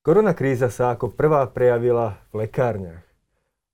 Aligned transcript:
Korona 0.00 0.32
kríza 0.32 0.72
sa 0.72 0.96
ako 0.96 1.12
prvá 1.12 1.44
prejavila 1.44 2.16
v 2.32 2.48
lekárniach. 2.48 3.04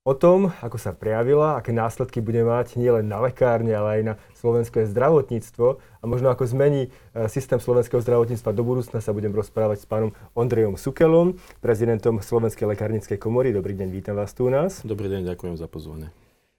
O 0.03 0.11
tom, 0.11 0.51
ako 0.59 0.75
sa 0.75 0.91
prejavila, 0.91 1.55
aké 1.55 1.71
následky 1.71 2.19
bude 2.19 2.43
mať 2.43 2.75
nielen 2.75 3.07
na 3.07 3.23
lekárne, 3.23 3.71
ale 3.71 3.89
aj 3.99 4.01
na 4.03 4.13
slovenské 4.35 4.83
zdravotníctvo 4.91 5.79
a 5.79 6.03
možno 6.03 6.27
ako 6.27 6.43
zmení 6.43 6.91
e, 7.15 7.27
systém 7.31 7.63
slovenského 7.63 8.03
zdravotníctva 8.03 8.51
do 8.51 8.63
budúcna, 8.67 8.99
sa 8.99 9.15
budem 9.15 9.31
rozprávať 9.31 9.83
s 9.83 9.87
pánom 9.87 10.11
Ondrejom 10.35 10.75
Sukelom, 10.75 11.39
prezidentom 11.63 12.19
Slovenskej 12.19 12.75
lekárnickej 12.75 13.15
komory. 13.15 13.55
Dobrý 13.55 13.79
deň, 13.79 13.87
vítam 13.87 14.19
vás 14.19 14.35
tu 14.35 14.47
u 14.47 14.51
nás. 14.51 14.83
Dobrý 14.83 15.07
deň, 15.07 15.31
ďakujem 15.31 15.55
za 15.55 15.71
pozvanie. 15.71 16.11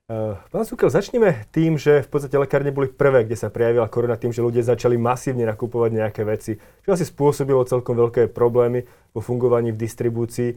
Eh, 0.08 0.40
pán 0.48 0.64
Sukel, 0.64 0.88
začneme 0.88 1.44
tým, 1.52 1.76
že 1.76 2.00
v 2.00 2.08
podstate 2.08 2.32
lekárne 2.40 2.72
boli 2.72 2.88
prvé, 2.88 3.28
kde 3.28 3.36
sa 3.36 3.52
prejavila 3.52 3.92
korona 3.92 4.16
tým, 4.16 4.32
že 4.32 4.40
ľudia 4.40 4.64
začali 4.64 4.96
masívne 4.96 5.44
nakupovať 5.44 5.90
nejaké 5.92 6.24
veci, 6.24 6.56
čo 6.56 6.96
asi 6.96 7.04
spôsobilo 7.04 7.60
celkom 7.68 7.92
veľké 7.92 8.32
problémy 8.32 8.88
vo 9.12 9.20
fungovaní 9.20 9.68
v 9.68 9.84
distribúcii. 9.84 10.56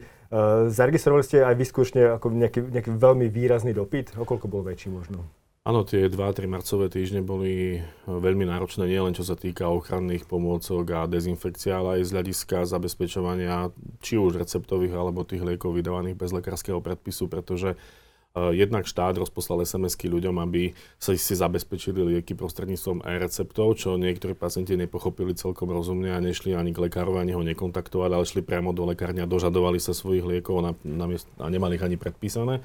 zaregistrovali 0.72 1.20
ste 1.20 1.44
aj 1.44 1.52
vyskúšne 1.60 2.16
ako 2.16 2.32
nejaký, 2.32 2.64
nejaký 2.64 2.96
veľmi 2.96 3.28
výrazný 3.28 3.76
dopyt? 3.76 4.16
Okoľko 4.16 4.48
bol 4.48 4.64
väčší 4.64 4.88
možno? 4.88 5.20
Áno, 5.68 5.84
tie 5.84 6.08
2-3 6.08 6.48
marcové 6.48 6.88
týždne 6.88 7.20
boli 7.20 7.76
eh, 7.76 7.84
veľmi 8.08 8.48
náročné, 8.48 8.88
nielen 8.88 9.12
čo 9.12 9.20
sa 9.20 9.36
týka 9.36 9.68
ochranných 9.68 10.32
pomôcok 10.32 10.84
a 10.96 11.00
dezinfekcia, 11.04 11.76
ale 11.76 12.00
aj 12.00 12.08
z 12.08 12.12
hľadiska 12.16 12.64
zabezpečovania 12.64 13.68
či 14.00 14.16
už 14.16 14.32
receptových 14.32 14.96
alebo 14.96 15.28
tých 15.28 15.44
liekov 15.44 15.76
vydávaných 15.76 16.16
bez 16.16 16.32
lekárskeho 16.32 16.80
predpisu, 16.80 17.28
pretože 17.28 17.76
Eh, 17.76 18.01
jednak 18.32 18.88
štát 18.88 19.20
rozposlal 19.20 19.60
SMS-ky 19.60 20.08
ľuďom, 20.08 20.40
aby 20.40 20.72
sa 20.96 21.12
si 21.12 21.34
zabezpečili 21.36 22.00
lieky 22.16 22.32
prostredníctvom 22.32 23.04
e-receptov, 23.04 23.76
čo 23.76 24.00
niektorí 24.00 24.32
pacienti 24.32 24.72
nepochopili 24.72 25.36
celkom 25.36 25.68
rozumne 25.68 26.16
a 26.16 26.24
nešli 26.24 26.56
ani 26.56 26.72
k 26.72 26.80
lekárovi, 26.88 27.20
ani 27.20 27.36
ho 27.36 27.44
nekontaktovať, 27.44 28.10
ale 28.10 28.24
šli 28.24 28.40
priamo 28.40 28.72
do 28.72 28.88
lekárne 28.88 29.20
a 29.20 29.28
dožadovali 29.28 29.76
sa 29.76 29.92
svojich 29.92 30.24
liekov 30.24 30.64
na, 30.64 30.72
na 30.80 31.04
miest, 31.04 31.28
a 31.36 31.52
nemali 31.52 31.76
ich 31.76 31.84
ani 31.84 32.00
predpísané. 32.00 32.64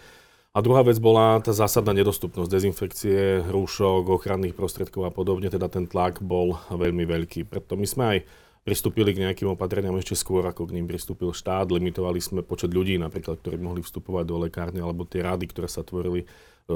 A 0.55 0.63
druhá 0.63 0.81
vec 0.81 0.97
bola 0.97 1.37
tá 1.43 1.53
zásadná 1.53 1.93
nedostupnosť 1.93 2.49
dezinfekcie, 2.49 3.45
rúšok, 3.51 4.09
ochranných 4.09 4.57
prostriedkov 4.57 5.05
a 5.05 5.11
podobne, 5.13 5.53
teda 5.53 5.69
ten 5.69 5.85
tlak 5.85 6.23
bol 6.23 6.57
veľmi 6.73 7.05
veľký. 7.05 7.45
Preto 7.45 7.77
my 7.77 7.85
sme 7.85 8.03
aj 8.07 8.17
pristúpili 8.67 9.15
k 9.15 9.23
nejakým 9.23 9.55
opatreniam 9.55 9.95
ešte 9.95 10.19
skôr, 10.19 10.43
ako 10.43 10.67
k 10.67 10.75
ním 10.75 10.91
pristúpil 10.91 11.31
štát. 11.31 11.71
Limitovali 11.71 12.19
sme 12.19 12.43
počet 12.43 12.75
ľudí, 12.75 12.99
napríklad, 12.99 13.39
ktorí 13.39 13.55
mohli 13.55 13.79
vstupovať 13.79 14.25
do 14.27 14.43
lekárne, 14.43 14.83
alebo 14.83 15.07
tie 15.07 15.23
rady, 15.23 15.47
ktoré 15.47 15.71
sa 15.71 15.87
tvorili, 15.87 16.27
e, 16.67 16.75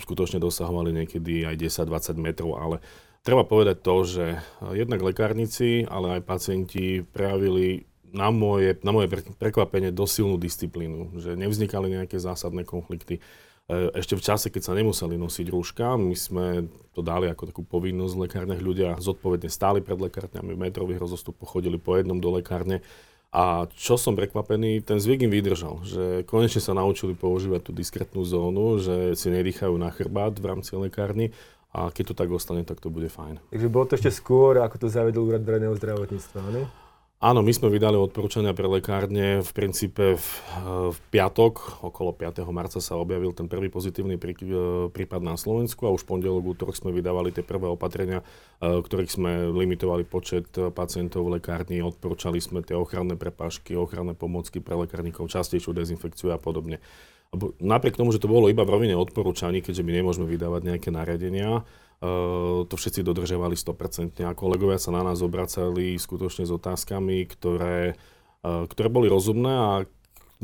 skutočne 0.00 0.40
dosahovali 0.40 0.96
niekedy 0.96 1.44
aj 1.44 1.60
10-20 1.60 2.16
metrov, 2.16 2.56
ale 2.56 2.80
treba 3.20 3.44
povedať 3.44 3.84
to, 3.84 3.96
že 4.08 4.24
jednak 4.72 5.04
lekárnici, 5.04 5.84
ale 5.84 6.16
aj 6.16 6.22
pacienti 6.24 7.04
prejavili 7.04 7.84
na 8.16 8.32
moje, 8.32 8.80
na 8.80 8.96
moje 8.96 9.12
prekvapenie 9.36 9.92
dosilnú 9.92 10.40
disciplínu, 10.40 11.20
že 11.20 11.36
nevznikali 11.36 12.00
nejaké 12.00 12.16
zásadné 12.16 12.64
konflikty. 12.64 13.20
E, 13.66 13.90
ešte 13.98 14.14
v 14.14 14.22
čase, 14.22 14.46
keď 14.46 14.62
sa 14.62 14.78
nemuseli 14.78 15.18
nosiť 15.18 15.46
rúška, 15.50 15.98
my 15.98 16.14
sme 16.14 16.70
to 16.94 17.02
dali 17.02 17.26
ako 17.26 17.50
takú 17.50 17.62
povinnosť 17.66 18.14
v 18.14 18.22
lekárniach. 18.30 18.62
Ľudia 18.62 18.88
zodpovedne 19.02 19.50
stáli 19.50 19.82
pred 19.82 19.98
lekárňami, 19.98 20.54
v 20.54 20.64
metrových 20.70 21.02
rozostupoch 21.02 21.58
chodili 21.58 21.74
po 21.74 21.98
jednom 21.98 22.22
do 22.22 22.30
lekárne. 22.30 22.86
A 23.34 23.66
čo 23.74 23.98
som 23.98 24.14
prekvapený, 24.14 24.80
ten 24.86 25.02
zvyk 25.02 25.26
im 25.26 25.34
vydržal, 25.34 25.82
že 25.82 26.24
konečne 26.24 26.62
sa 26.62 26.78
naučili 26.78 27.12
používať 27.12 27.68
tú 27.68 27.72
diskrétnu 27.74 28.22
zónu, 28.22 28.78
že 28.78 29.18
si 29.18 29.28
nedýchajú 29.28 29.74
na 29.76 29.90
chrbát 29.90 30.38
v 30.38 30.46
rámci 30.46 30.72
lekárny 30.78 31.34
a 31.74 31.92
keď 31.92 32.14
to 32.14 32.14
tak 32.16 32.30
ostane, 32.32 32.64
tak 32.64 32.80
to 32.80 32.88
bude 32.88 33.10
fajn. 33.12 33.42
Takže 33.52 33.68
bolo 33.68 33.84
to 33.84 33.98
ešte 33.98 34.14
skôr, 34.14 34.62
ako 34.62 34.78
to 34.78 34.88
zavedol 34.88 35.28
Úrad 35.28 35.44
verejného 35.44 35.76
zdravotníctva, 35.76 36.40
ne? 36.54 36.64
Áno, 37.16 37.40
my 37.40 37.48
sme 37.48 37.72
vydali 37.72 37.96
odporúčania 37.96 38.52
pre 38.52 38.68
lekárne. 38.68 39.40
V 39.40 39.50
princípe 39.56 40.20
v, 40.20 40.26
v 40.92 40.98
piatok, 41.08 41.80
okolo 41.80 42.12
5. 42.12 42.44
marca 42.52 42.76
sa 42.76 43.00
objavil 43.00 43.32
ten 43.32 43.48
prvý 43.48 43.72
pozitívny 43.72 44.20
prí, 44.20 44.36
e, 44.36 44.92
prípad 44.92 45.24
na 45.24 45.40
Slovensku 45.40 45.88
a 45.88 45.94
už 45.96 46.04
pondelok, 46.04 46.44
útorok 46.44 46.76
sme 46.76 46.92
vydávali 46.92 47.32
tie 47.32 47.40
prvé 47.40 47.72
opatrenia, 47.72 48.20
e, 48.60 48.84
ktorých 48.84 49.08
sme 49.08 49.48
limitovali 49.48 50.04
počet 50.04 50.52
pacientov 50.76 51.24
v 51.24 51.40
lekárni, 51.40 51.80
odporúčali 51.80 52.36
sme 52.36 52.60
tie 52.60 52.76
ochranné 52.76 53.16
prepážky, 53.16 53.72
ochranné 53.80 54.12
pomocky 54.12 54.60
pre 54.60 54.76
lekárnikov, 54.76 55.32
častejšiu 55.32 55.72
dezinfekciu 55.72 56.36
a 56.36 56.38
podobne. 56.38 56.84
Napriek 57.64 57.96
tomu, 57.96 58.12
že 58.12 58.20
to 58.20 58.28
bolo 58.28 58.52
iba 58.52 58.60
v 58.60 58.76
rovine 58.76 58.92
odporúčaní, 58.92 59.64
keďže 59.64 59.88
my 59.88 60.04
nemôžeme 60.04 60.28
vydávať 60.28 60.68
nejaké 60.68 60.92
nariadenia, 60.92 61.64
to 62.66 62.74
všetci 62.76 63.00
dodržiavali 63.00 63.56
100% 63.56 64.20
a 64.28 64.36
kolegovia 64.36 64.76
sa 64.76 64.92
na 64.92 65.00
nás 65.00 65.24
obracali 65.24 65.96
skutočne 65.96 66.44
s 66.44 66.52
otázkami, 66.52 67.24
ktoré, 67.24 67.96
ktoré 68.44 68.88
boli 68.92 69.08
rozumné 69.08 69.52
a 69.52 69.70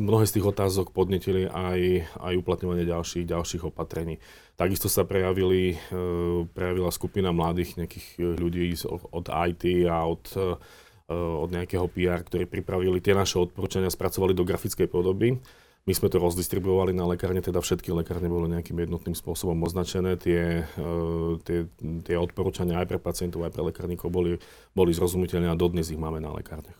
mnohé 0.00 0.24
z 0.24 0.41
tých 0.41 0.48
otázok 0.48 0.96
podnetili 0.96 1.44
aj, 1.44 2.08
aj 2.24 2.34
uplatňovanie 2.41 2.88
ďalších, 2.88 3.28
ďalších 3.28 3.68
opatrení. 3.68 4.16
Takisto 4.56 4.88
sa 4.88 5.04
prejavili, 5.04 5.76
prejavila 6.56 6.88
skupina 6.88 7.36
mladých 7.36 7.76
nejakých 7.76 8.06
ľudí 8.41 8.72
od 8.88 9.28
IT 9.28 9.64
a 9.92 10.08
od, 10.08 10.24
od 11.12 11.48
nejakého 11.52 11.84
PR, 11.92 12.24
ktorí 12.24 12.48
pripravili 12.48 13.04
tie 13.04 13.12
naše 13.12 13.36
odporúčania, 13.36 13.92
spracovali 13.92 14.32
do 14.32 14.48
grafickej 14.48 14.88
podoby 14.88 15.36
my 15.82 15.93
sme 15.98 16.06
to 16.06 16.22
rozdistribuovali 16.22 16.94
na 16.94 17.10
lekárne, 17.10 17.43
teda 17.43 17.59
všetky 17.59 17.91
lekárne 17.91 18.31
boli 18.31 18.54
nejakým 18.54 18.78
jednotným 18.87 19.19
spôsobom 19.19 19.59
označené. 19.66 20.15
Tie, 20.15 20.62
e, 20.62 20.87
tie, 21.43 21.66
tie 22.06 22.15
odporúčania 22.15 22.78
aj 22.78 22.87
pre 22.87 22.98
pacientov, 23.03 23.43
aj 23.43 23.50
pre 23.50 23.66
lekárnikov 23.66 24.06
boli, 24.06 24.38
boli 24.78 24.94
zrozumiteľné 24.94 25.50
a 25.50 25.59
dodnes 25.59 25.91
ich 25.91 25.98
máme 25.98 26.22
na 26.22 26.31
lekárniach. 26.31 26.78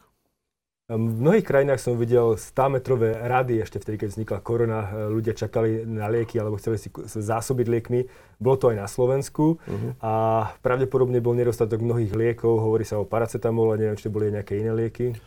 V 0.93 0.99
mnohých 0.99 1.47
krajinách 1.47 1.81
som 1.81 1.97
videl 1.97 2.37
100-metrové 2.37 3.17
rady, 3.17 3.65
ešte 3.65 3.81
vtedy, 3.81 4.07
keď 4.07 4.09
vznikla 4.15 4.39
korona, 4.39 4.81
e, 4.87 5.11
ľudia 5.11 5.35
čakali 5.35 5.83
na 5.83 6.07
lieky 6.07 6.39
alebo 6.39 6.63
chceli 6.63 6.79
si 6.79 6.91
zásobiť 7.11 7.67
liekmi. 7.67 8.07
Bolo 8.39 8.55
to 8.55 8.71
aj 8.71 8.87
na 8.87 8.87
Slovensku 8.87 9.59
uh-huh. 9.59 9.99
a 9.99 10.13
pravdepodobne 10.63 11.19
bol 11.19 11.35
nedostatok 11.35 11.83
mnohých 11.83 12.15
liekov, 12.15 12.55
hovorí 12.55 12.87
sa 12.87 13.03
o 13.03 13.09
paracetamole, 13.09 13.83
neviem, 13.83 13.99
či 13.99 14.07
to 14.07 14.15
boli 14.15 14.31
nejaké 14.31 14.63
iné 14.63 14.71
lieky. 14.71 15.19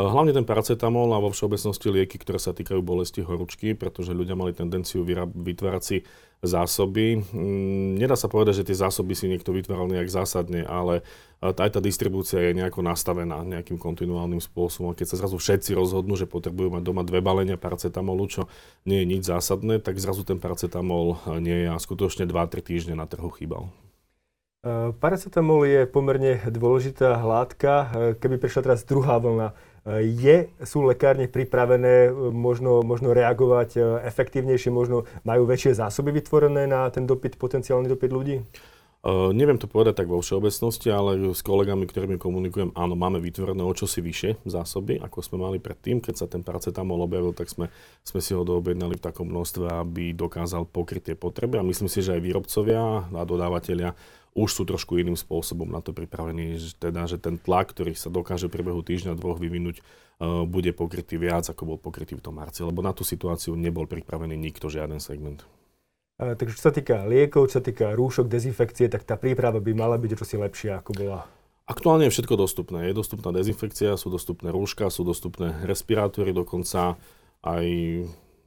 Eh, 0.00 0.08
hlavne 0.08 0.32
ten 0.32 0.48
paracetamol 0.48 1.12
a 1.12 1.20
vo 1.20 1.28
všeobecnosti 1.28 1.92
lieky, 1.92 2.16
ktoré 2.16 2.40
sa 2.40 2.56
týkajú 2.56 2.80
bolesti 2.80 3.20
horúčky, 3.20 3.76
pretože 3.76 4.16
ľudia 4.16 4.32
mali 4.32 4.56
tendenciu 4.56 5.04
vytvárať 5.36 5.82
si 5.84 5.96
zásoby. 6.40 7.20
Mm, 7.20 8.00
nedá 8.00 8.16
sa 8.16 8.32
povedať, 8.32 8.64
že 8.64 8.72
tie 8.72 8.80
zásoby 8.80 9.12
si 9.12 9.28
niekto 9.28 9.52
vytváral 9.52 9.92
nejak 9.92 10.08
zásadne, 10.08 10.64
ale 10.64 11.04
eh, 11.44 11.52
aj 11.52 11.76
tá 11.76 11.80
distribúcia 11.84 12.40
je 12.40 12.56
nejako 12.56 12.80
nastavená 12.80 13.44
nejakým 13.44 13.76
kontinuálnym 13.76 14.40
spôsobom. 14.40 14.96
Keď 14.96 15.06
sa 15.12 15.16
zrazu 15.20 15.36
všetci 15.36 15.76
rozhodnú, 15.76 16.16
že 16.16 16.24
potrebujú 16.24 16.72
mať 16.72 16.82
doma 16.86 17.04
dve 17.04 17.20
balenia 17.20 17.60
paracetamolu, 17.60 18.24
čo 18.24 18.42
nie 18.88 19.04
je 19.04 19.06
nič 19.10 19.22
zásadné, 19.28 19.84
tak 19.84 20.00
zrazu 20.00 20.24
ten 20.24 20.40
paracetamol 20.40 21.20
eh, 21.28 21.44
nie 21.44 21.56
je 21.66 21.68
a 21.68 21.76
skutočne 21.76 22.24
2-3 22.24 22.64
týždne 22.64 22.94
na 22.96 23.04
trhu 23.04 23.28
chýbal. 23.36 23.68
Paracetamol 25.00 25.64
je 25.64 25.88
pomerne 25.88 26.36
dôležitá 26.44 27.16
látka. 27.24 27.88
Keby 28.20 28.36
prišla 28.36 28.60
teraz 28.60 28.84
druhá 28.84 29.16
vlna, 29.16 29.56
je, 29.88 30.52
sú 30.60 30.84
lekárne 30.84 31.24
pripravené 31.24 32.08
e, 32.08 32.10
možno, 32.28 32.84
možno 32.84 33.16
reagovať 33.16 33.70
e, 33.76 33.80
efektívnejšie, 34.04 34.68
možno 34.68 35.08
majú 35.24 35.48
väčšie 35.48 35.80
zásoby 35.80 36.20
vytvorené 36.20 36.68
na 36.68 36.92
ten 36.92 37.08
dopyt, 37.08 37.40
potenciálny 37.40 37.88
dopyt 37.88 38.12
ľudí? 38.12 38.36
Uh, 39.00 39.32
neviem 39.32 39.56
to 39.56 39.64
povedať 39.64 40.04
tak 40.04 40.12
vo 40.12 40.20
všeobecnosti, 40.20 40.92
ale 40.92 41.32
s 41.32 41.40
kolegami, 41.40 41.88
ktorými 41.88 42.20
komunikujem, 42.20 42.76
áno, 42.76 42.92
máme 42.92 43.16
vytvorené 43.16 43.64
o 43.64 43.72
čosi 43.72 44.04
vyššie 44.04 44.44
zásoby, 44.44 45.00
ako 45.00 45.24
sme 45.24 45.40
mali 45.40 45.56
predtým. 45.56 46.04
Keď 46.04 46.14
sa 46.20 46.28
ten 46.28 46.44
paracetamol 46.44 47.08
objavil, 47.08 47.32
tak 47.32 47.48
sme, 47.48 47.72
sme 48.04 48.20
si 48.20 48.36
ho 48.36 48.44
doobjednali 48.44 49.00
v 49.00 49.04
takom 49.08 49.24
množstve, 49.32 49.72
aby 49.72 50.12
dokázal 50.12 50.68
pokryť 50.68 51.02
tie 51.08 51.16
potreby. 51.16 51.56
A 51.56 51.64
myslím 51.64 51.88
si, 51.88 52.04
že 52.04 52.12
aj 52.12 52.20
výrobcovia 52.20 53.08
a 53.08 53.22
dodávateľia 53.24 53.96
už 54.34 54.48
sú 54.50 54.62
trošku 54.62 54.98
iným 54.98 55.18
spôsobom 55.18 55.66
na 55.66 55.82
to 55.82 55.90
pripravení, 55.90 56.54
že, 56.56 56.78
teda, 56.78 57.06
že 57.10 57.18
ten 57.18 57.34
tlak, 57.36 57.74
ktorý 57.74 57.98
sa 57.98 58.08
dokáže 58.12 58.46
v 58.46 58.54
priebehu 58.54 58.80
týždňa, 58.82 59.18
dvoch 59.18 59.42
vyvinúť, 59.42 59.82
uh, 59.82 60.46
bude 60.46 60.70
pokrytý 60.70 61.18
viac, 61.18 61.50
ako 61.50 61.74
bol 61.74 61.78
pokrytý 61.78 62.14
v 62.14 62.24
tom 62.24 62.38
marci, 62.38 62.62
lebo 62.62 62.78
na 62.80 62.94
tú 62.94 63.02
situáciu 63.02 63.58
nebol 63.58 63.90
pripravený 63.90 64.38
nikto, 64.38 64.70
žiaden 64.70 65.02
segment. 65.02 65.42
Uh, 66.22 66.38
takže 66.38 66.54
čo 66.54 66.62
sa 66.70 66.72
týka 66.74 67.02
liekov, 67.10 67.50
čo 67.50 67.58
sa 67.58 67.64
týka 67.64 67.90
rúšok, 67.98 68.30
dezinfekcie, 68.30 68.86
tak 68.86 69.02
tá 69.02 69.18
príprava 69.18 69.58
by 69.58 69.72
mala 69.74 69.98
byť 69.98 70.14
čosi 70.14 70.38
lepšia, 70.38 70.78
ako 70.78 70.92
bola 70.94 71.20
Aktuálne 71.70 72.10
je 72.10 72.14
všetko 72.18 72.34
dostupné. 72.34 72.90
Je 72.90 72.98
dostupná 72.98 73.30
dezinfekcia, 73.30 73.94
sú 73.94 74.10
dostupné 74.10 74.50
rúška, 74.50 74.90
sú 74.90 75.06
dostupné 75.06 75.54
respirátory, 75.62 76.34
dokonca 76.34 76.98
aj 77.46 77.66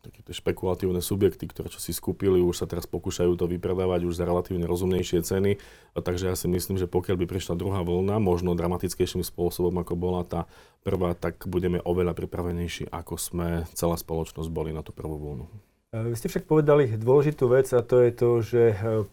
také 0.04 0.20
tie 0.20 0.36
špekulatívne 0.36 1.00
subjekty, 1.00 1.48
ktoré 1.48 1.72
čo 1.72 1.80
si 1.80 1.96
skúpili, 1.96 2.44
už 2.44 2.60
sa 2.60 2.68
teraz 2.68 2.84
pokúšajú 2.86 3.40
to 3.40 3.48
vypredávať 3.48 4.04
už 4.04 4.20
za 4.20 4.28
relatívne 4.28 4.68
rozumnejšie 4.68 5.24
ceny. 5.24 5.56
A 5.96 5.98
takže 6.04 6.28
ja 6.28 6.36
si 6.36 6.52
myslím, 6.52 6.76
že 6.76 6.92
pokiaľ 6.92 7.24
by 7.24 7.26
prišla 7.32 7.56
druhá 7.56 7.82
vlna, 7.82 8.20
možno 8.20 8.52
dramatickejším 8.54 9.24
spôsobom, 9.24 9.74
ako 9.80 9.96
bola 9.96 10.28
tá 10.28 10.46
prvá, 10.84 11.16
tak 11.16 11.48
budeme 11.48 11.80
oveľa 11.80 12.14
pripravenejší, 12.20 12.92
ako 12.92 13.16
sme 13.16 13.48
celá 13.72 13.96
spoločnosť 13.96 14.52
boli 14.52 14.76
na 14.76 14.84
tú 14.84 14.92
prvú 14.92 15.16
vlnu. 15.16 15.73
Vy 15.94 16.18
ste 16.18 16.26
však 16.26 16.50
povedali 16.50 16.90
dôležitú 16.98 17.54
vec 17.54 17.70
a 17.70 17.86
to 17.86 18.02
je 18.02 18.10
to, 18.18 18.30
že 18.42 18.62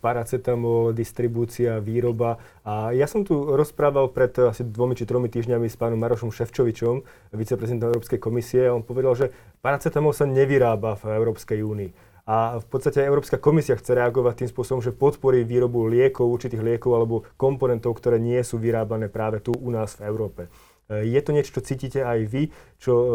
paracetamol, 0.00 0.96
distribúcia, 0.96 1.76
výroba. 1.76 2.40
A 2.64 2.96
ja 2.96 3.04
som 3.04 3.20
tu 3.20 3.36
rozprával 3.52 4.08
pred 4.08 4.32
asi 4.40 4.64
dvomi 4.64 4.96
či 4.96 5.04
tromi 5.04 5.28
týždňami 5.28 5.68
s 5.68 5.76
pánom 5.76 6.00
Marošom 6.00 6.32
Ševčovičom, 6.32 7.04
viceprezidentom 7.36 7.92
Európskej 7.92 8.16
komisie 8.16 8.64
a 8.64 8.72
on 8.72 8.80
povedal, 8.80 9.12
že 9.12 9.28
paracetamol 9.60 10.16
sa 10.16 10.24
nevyrába 10.24 10.96
v 11.04 11.20
Európskej 11.20 11.60
únii. 11.60 11.90
A 12.24 12.56
v 12.56 12.66
podstate 12.72 13.04
Európska 13.04 13.36
komisia 13.36 13.76
chce 13.76 14.00
reagovať 14.00 14.40
tým 14.40 14.48
spôsobom, 14.48 14.80
že 14.80 14.96
podporí 14.96 15.44
výrobu 15.44 15.84
liekov, 15.84 16.32
určitých 16.32 16.64
liekov 16.64 16.96
alebo 16.96 17.28
komponentov, 17.36 17.92
ktoré 18.00 18.16
nie 18.16 18.40
sú 18.40 18.56
vyrábané 18.56 19.12
práve 19.12 19.44
tu 19.44 19.52
u 19.52 19.68
nás 19.68 20.00
v 20.00 20.08
Európe. 20.08 20.48
Je 20.90 21.20
to 21.22 21.30
niečo, 21.30 21.54
čo 21.54 21.62
cítite 21.62 22.02
aj 22.02 22.26
vy, 22.26 22.42
čo 22.82 22.92
uh, 22.92 23.06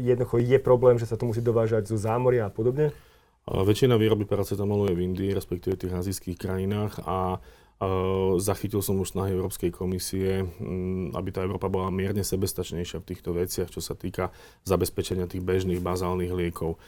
jednoducho 0.00 0.40
je 0.40 0.56
problém, 0.56 0.96
že 0.96 1.04
sa 1.04 1.20
to 1.20 1.28
musí 1.28 1.44
dovážať 1.44 1.92
zo 1.92 2.00
zámoria 2.00 2.48
a 2.48 2.52
podobne? 2.52 2.96
Väčšina 3.44 4.00
výroby 4.00 4.24
paracetamolu 4.24 4.88
je 4.88 4.96
v 4.96 5.04
Indii, 5.04 5.36
respektíve 5.36 5.76
v 5.76 5.82
tých 5.84 5.96
azijských 6.00 6.40
krajinách 6.40 7.04
a 7.04 7.44
Uh, 7.74 8.38
zachytil 8.38 8.78
som 8.86 9.02
už 9.02 9.18
snahy 9.18 9.34
Európskej 9.34 9.74
komisie, 9.74 10.46
um, 10.62 11.10
aby 11.10 11.34
tá 11.34 11.42
Európa 11.42 11.66
bola 11.66 11.90
mierne 11.90 12.22
sebestačnejšia 12.22 13.02
v 13.02 13.08
týchto 13.10 13.34
veciach, 13.34 13.66
čo 13.66 13.82
sa 13.82 13.98
týka 13.98 14.30
zabezpečenia 14.62 15.26
tých 15.26 15.42
bežných 15.42 15.82
bazálnych 15.82 16.30
liekov. 16.30 16.78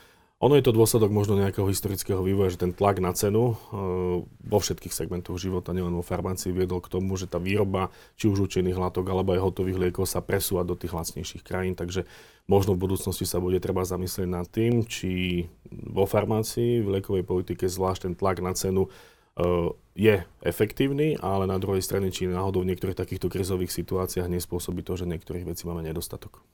Ono 0.45 0.53
je 0.53 0.69
to 0.69 0.77
dôsledok 0.77 1.09
možno 1.09 1.41
nejakého 1.41 1.65
historického 1.65 2.21
vývoja, 2.21 2.53
že 2.53 2.61
ten 2.61 2.77
tlak 2.77 3.01
na 3.01 3.17
cenu 3.17 3.57
e, 3.73 3.81
vo 4.21 4.59
všetkých 4.61 4.93
segmentoch 4.93 5.41
života, 5.41 5.73
nielen 5.73 5.97
vo 5.97 6.05
farmácii, 6.05 6.53
viedol 6.53 6.85
k 6.85 6.93
tomu, 6.93 7.17
že 7.17 7.25
tá 7.25 7.41
výroba 7.41 7.89
či 8.21 8.29
už 8.29 8.45
účinných 8.45 8.77
látok 8.77 9.09
alebo 9.09 9.33
aj 9.33 9.41
hotových 9.41 9.89
liekov 9.89 10.05
sa 10.05 10.21
presúva 10.21 10.61
do 10.61 10.77
tých 10.77 10.93
lacnejších 10.93 11.41
krajín, 11.41 11.73
takže 11.73 12.05
možno 12.45 12.77
v 12.77 12.85
budúcnosti 12.85 13.25
sa 13.25 13.41
bude 13.41 13.57
treba 13.65 13.89
zamyslieť 13.89 14.29
nad 14.29 14.45
tým, 14.45 14.85
či 14.85 15.49
vo 15.73 16.05
farmácii, 16.05 16.85
v 16.85 17.01
liekovej 17.01 17.25
politike 17.25 17.65
zvlášť 17.65 18.13
ten 18.13 18.13
tlak 18.13 18.45
na 18.45 18.53
cenu 18.53 18.93
e, 19.41 19.73
je 19.97 20.21
efektívny, 20.45 21.17
ale 21.17 21.49
na 21.49 21.57
druhej 21.57 21.81
strane, 21.81 22.13
či 22.13 22.29
náhodou 22.29 22.61
v 22.61 22.77
niektorých 22.77 23.01
takýchto 23.01 23.33
krizových 23.33 23.73
situáciách 23.73 24.29
nespôsobí 24.29 24.85
to, 24.85 25.01
že 25.01 25.09
niektorých 25.09 25.49
vecí 25.49 25.65
máme 25.65 25.81
nedostatok. 25.81 26.45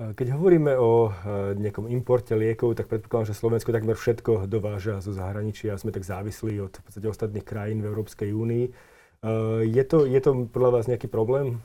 Keď 0.00 0.32
hovoríme 0.32 0.80
o 0.80 1.12
e, 1.12 1.60
nejakom 1.60 1.84
importe 1.92 2.32
liekov, 2.32 2.72
tak 2.72 2.88
predpokladám, 2.88 3.36
že 3.36 3.36
Slovensko 3.36 3.68
takmer 3.68 4.00
všetko 4.00 4.48
dováža 4.48 5.04
zo 5.04 5.12
zahraničia. 5.12 5.76
Sme 5.76 5.92
tak 5.92 6.08
závislí 6.08 6.56
od 6.56 6.72
v 6.72 6.84
podstate 6.88 7.04
ostatných 7.04 7.44
krajín 7.44 7.84
v 7.84 7.92
Európskej 7.92 8.32
únii. 8.32 8.64
E, 8.64 8.70
je 9.68 9.84
to, 9.84 10.08
je 10.08 10.20
to 10.24 10.48
podľa 10.48 10.80
vás 10.80 10.84
nejaký 10.88 11.04
problém? 11.04 11.60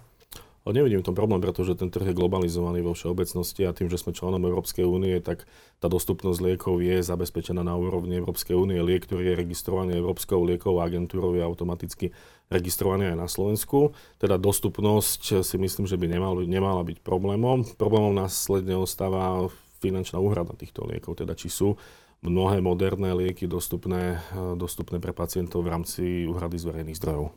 Nevidím 0.66 1.06
tom 1.06 1.14
problém, 1.14 1.38
pretože 1.46 1.78
ten 1.78 1.94
trh 1.94 2.10
je 2.10 2.18
globalizovaný 2.18 2.82
vo 2.82 2.98
všeobecnosti 2.98 3.70
a 3.70 3.72
tým, 3.72 3.86
že 3.86 4.02
sme 4.02 4.18
členom 4.18 4.42
Európskej 4.42 4.82
únie, 4.82 5.14
tak 5.22 5.46
tá 5.78 5.86
dostupnosť 5.86 6.42
liekov 6.42 6.82
je 6.82 7.06
zabezpečená 7.06 7.62
na 7.62 7.78
úrovni 7.78 8.18
Európskej 8.18 8.58
únie. 8.58 8.82
Liek, 8.82 9.06
ktorý 9.06 9.30
je 9.30 9.40
registrovaný 9.46 10.02
Európskou 10.02 10.42
liekovou 10.42 10.82
agentúrou, 10.82 11.38
je 11.38 11.46
automaticky 11.46 12.06
registrovaný 12.52 13.14
aj 13.14 13.18
na 13.18 13.28
Slovensku. 13.30 13.98
Teda 14.22 14.38
dostupnosť 14.38 15.42
si 15.42 15.56
myslím, 15.58 15.90
že 15.90 15.98
by 15.98 16.06
nemal, 16.06 16.34
nemala 16.46 16.86
byť 16.86 17.02
problémom. 17.02 17.66
Problémom 17.76 18.14
následne 18.14 18.78
ostáva 18.78 19.50
finančná 19.82 20.18
úhrada 20.18 20.54
týchto 20.54 20.86
liekov, 20.86 21.18
teda 21.20 21.34
či 21.34 21.50
sú 21.50 21.78
mnohé 22.26 22.58
moderné 22.58 23.14
lieky 23.14 23.46
dostupné, 23.46 24.18
dostupné 24.58 24.98
pre 24.98 25.14
pacientov 25.14 25.62
v 25.62 25.72
rámci 25.74 26.04
úhrady 26.26 26.58
z 26.58 26.66
verejných 26.66 26.98
zdrojov. 26.98 27.30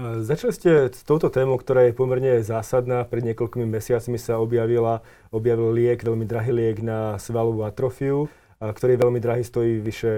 Začali 0.00 0.52
ste 0.56 0.70
s 0.88 1.04
touto 1.04 1.28
témou, 1.28 1.60
ktorá 1.60 1.84
je 1.84 1.92
pomerne 1.92 2.40
zásadná. 2.40 3.04
Pred 3.04 3.30
niekoľkými 3.30 3.68
mesiacmi 3.68 4.16
sa 4.16 4.40
objavila, 4.40 5.04
objavil 5.28 5.70
liek, 5.70 6.00
veľmi 6.00 6.24
drahý 6.24 6.50
liek 6.50 6.80
na 6.80 7.20
svalovú 7.20 7.62
atrofiu, 7.62 8.26
ktorý 8.62 8.94
je 8.94 9.02
veľmi 9.02 9.18
drahý, 9.18 9.42
stojí 9.42 9.82
vyše 9.82 10.12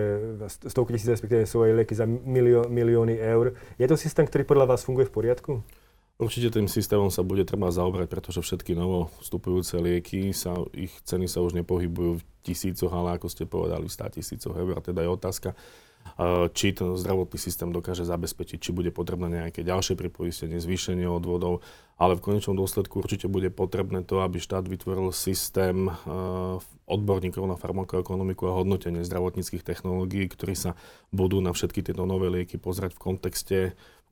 stovky 0.68 0.92
tisíc, 0.92 1.08
respektíve 1.08 1.48
sú 1.48 1.64
aj 1.64 1.80
lieky 1.80 1.96
za 1.96 2.04
milió, 2.04 2.68
milióny 2.68 3.16
eur. 3.16 3.56
Je 3.80 3.88
to 3.88 3.96
systém, 3.96 4.28
ktorý 4.28 4.44
podľa 4.44 4.76
vás 4.76 4.84
funguje 4.84 5.08
v 5.08 5.14
poriadku? 5.16 5.52
Určite 6.14 6.54
tým 6.54 6.70
systémom 6.70 7.10
sa 7.10 7.26
bude 7.26 7.42
treba 7.42 7.74
zaobrať, 7.74 8.06
pretože 8.06 8.38
všetky 8.38 8.78
novo 8.78 9.10
vstupujúce 9.18 9.80
lieky, 9.82 10.30
sa, 10.30 10.54
ich 10.70 10.94
ceny 11.02 11.26
sa 11.26 11.42
už 11.42 11.58
nepohybujú 11.58 12.22
v 12.22 12.26
tisícoch, 12.46 12.92
ale 12.94 13.18
ako 13.18 13.26
ste 13.26 13.50
povedali, 13.50 13.88
v 13.90 13.96
100 13.98 14.16
tisícoch 14.20 14.54
eur. 14.54 14.78
Teda 14.78 15.02
je 15.02 15.10
otázka, 15.10 15.58
či 16.54 16.70
ten 16.70 16.94
zdravotný 16.94 17.38
systém 17.40 17.72
dokáže 17.74 18.06
zabezpečiť, 18.06 18.58
či 18.62 18.70
bude 18.70 18.94
potrebné 18.94 19.26
nejaké 19.42 19.66
ďalšie 19.66 19.98
pripoistenie, 19.98 20.62
zvýšenie 20.62 21.08
odvodov, 21.08 21.66
ale 21.94 22.18
v 22.18 22.24
konečnom 22.26 22.58
dôsledku 22.58 22.98
určite 22.98 23.30
bude 23.30 23.54
potrebné 23.54 24.02
to, 24.02 24.20
aby 24.26 24.42
štát 24.42 24.66
vytvoril 24.66 25.14
systém 25.14 25.86
odborníkov 26.84 27.46
na 27.46 27.54
farmakoekonomiku 27.54 28.50
a 28.50 28.56
hodnotenie 28.58 29.06
zdravotníckých 29.06 29.62
technológií, 29.62 30.26
ktorí 30.26 30.58
sa 30.58 30.74
budú 31.14 31.38
na 31.38 31.54
všetky 31.54 31.86
tieto 31.86 32.02
nové 32.02 32.28
lieky 32.28 32.58
pozrieť 32.58 32.98
v 32.98 33.02
kontexte 33.02 33.58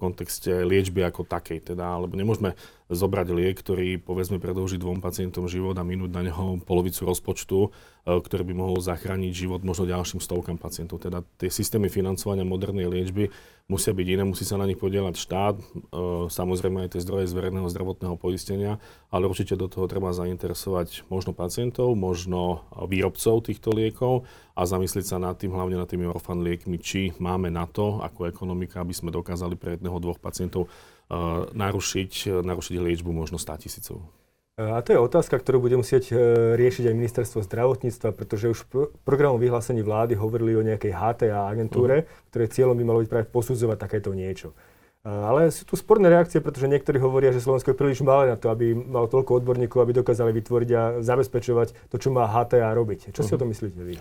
kontexte 0.02 0.67
liečby 0.67 1.06
ako 1.06 1.23
takej. 1.23 1.62
Teda, 1.62 1.94
alebo 1.94 2.19
nemôžeme 2.19 2.58
zobrať 2.90 3.26
liek, 3.31 3.55
ktorý 3.62 4.02
povedzme 4.02 4.43
predlží 4.43 4.82
dvom 4.82 4.99
pacientom 4.99 5.46
život 5.46 5.79
a 5.79 5.87
minúť 5.87 6.11
na 6.11 6.26
neho 6.26 6.58
polovicu 6.67 7.06
rozpočtu, 7.06 7.58
e, 7.62 7.69
ktorý 8.19 8.43
by 8.50 8.55
mohol 8.58 8.82
zachrániť 8.82 9.31
život 9.31 9.62
možno 9.62 9.87
ďalším 9.87 10.19
stovkám 10.19 10.58
pacientov. 10.58 10.99
Teda 10.99 11.23
tie 11.38 11.46
systémy 11.46 11.87
financovania 11.87 12.43
modernej 12.43 12.90
liečby 12.90 13.31
musia 13.73 13.97
byť 13.97 14.07
iné, 14.13 14.23
musí 14.29 14.45
sa 14.45 14.61
na 14.61 14.69
nich 14.69 14.77
podielať 14.77 15.17
štát, 15.17 15.57
e, 15.57 15.65
samozrejme 16.29 16.85
aj 16.85 16.93
tie 16.93 17.01
zdroje 17.01 17.33
z 17.33 17.37
verejného 17.41 17.65
zdravotného 17.73 18.21
poistenia, 18.21 18.77
ale 19.09 19.25
určite 19.25 19.57
do 19.57 19.73
toho 19.73 19.89
treba 19.89 20.13
zainteresovať 20.13 21.09
možno 21.09 21.33
pacientov, 21.33 21.97
možno 21.97 22.69
výrobcov 22.85 23.49
týchto 23.49 23.73
liekov 23.73 24.29
a 24.53 24.69
zamyslieť 24.69 25.09
sa 25.09 25.17
nad 25.17 25.41
tým, 25.41 25.57
hlavne 25.57 25.81
nad 25.81 25.89
tými 25.89 26.05
orfan 26.05 26.45
liekmi, 26.45 26.77
či 26.77 27.17
máme 27.17 27.49
na 27.49 27.65
to, 27.65 28.05
ako 28.05 28.29
ekonomika, 28.29 28.85
aby 28.85 28.93
sme 28.93 29.09
dokázali 29.09 29.57
pre 29.57 29.81
jedného, 29.81 29.97
dvoch 29.97 30.21
pacientov 30.21 30.69
uh, 30.69 31.49
narušiť, 31.57 32.45
narušiť 32.45 32.75
liečbu 32.77 33.11
možno 33.15 33.41
100 33.41 33.65
tisícov. 33.65 34.22
A 34.70 34.79
to 34.87 34.94
je 34.94 35.00
otázka, 35.00 35.41
ktorú 35.41 35.64
bude 35.67 35.81
musieť 35.81 36.12
e, 36.12 36.14
riešiť 36.55 36.88
aj 36.88 36.94
ministerstvo 36.94 37.41
zdravotníctva, 37.43 38.14
pretože 38.14 38.53
už 38.53 38.59
v 38.70 38.94
programom 39.03 39.41
vyhlásení 39.43 39.82
vlády 39.82 40.14
hovorili 40.14 40.55
o 40.55 40.62
nejakej 40.62 40.94
HTA 40.94 41.50
agentúre, 41.50 42.06
uh-huh. 42.06 42.29
ktoré 42.31 42.44
cieľom 42.47 42.79
by 42.79 42.85
malo 42.87 43.00
byť 43.03 43.11
práve 43.11 43.26
posudzovať 43.32 43.79
takéto 43.81 44.14
niečo. 44.14 44.55
Ale 45.03 45.50
sú 45.50 45.67
tu 45.67 45.75
sporné 45.75 46.06
reakcie, 46.06 46.38
pretože 46.38 46.70
niektorí 46.70 47.03
hovoria, 47.03 47.35
že 47.35 47.43
Slovensko 47.43 47.75
je 47.75 47.81
príliš 47.81 48.06
malé 48.06 48.31
na 48.31 48.38
to, 48.38 48.55
aby 48.55 48.70
malo 48.70 49.11
toľko 49.11 49.43
odborníkov, 49.43 49.82
aby 49.82 49.99
dokázali 49.99 50.31
vytvoriť 50.31 50.70
a 50.79 50.82
zabezpečovať 51.03 51.91
to, 51.91 51.97
čo 51.99 52.15
má 52.15 52.31
HTA 52.31 52.70
robiť. 52.70 53.11
Čo 53.11 53.26
uh-huh. 53.26 53.26
si 53.26 53.35
o 53.35 53.41
tom 53.43 53.50
myslíte 53.50 53.82
vy? 53.82 53.99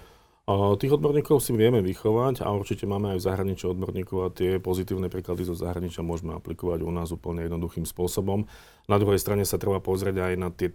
Tých 0.51 0.98
odborníkov 0.98 1.38
si 1.39 1.53
vieme 1.53 1.80
vychovať 1.86 2.42
a 2.42 2.50
určite 2.51 2.89
máme 2.89 3.13
aj 3.13 3.18
v 3.21 3.27
zahraničí 3.30 3.65
odborníkov 3.69 4.18
a 4.25 4.33
tie 4.33 4.57
pozitívne 4.57 5.07
príklady 5.07 5.45
zo 5.45 5.53
zahraničia 5.53 6.01
môžeme 6.01 6.33
aplikovať 6.33 6.81
u 6.81 6.92
nás 6.92 7.13
úplne 7.13 7.45
jednoduchým 7.45 7.86
spôsobom. 7.86 8.50
Na 8.89 8.98
druhej 8.98 9.21
strane 9.21 9.45
sa 9.45 9.62
treba 9.62 9.77
pozrieť 9.77 10.17
aj 10.17 10.34
na 10.36 10.50
tie... 10.50 10.74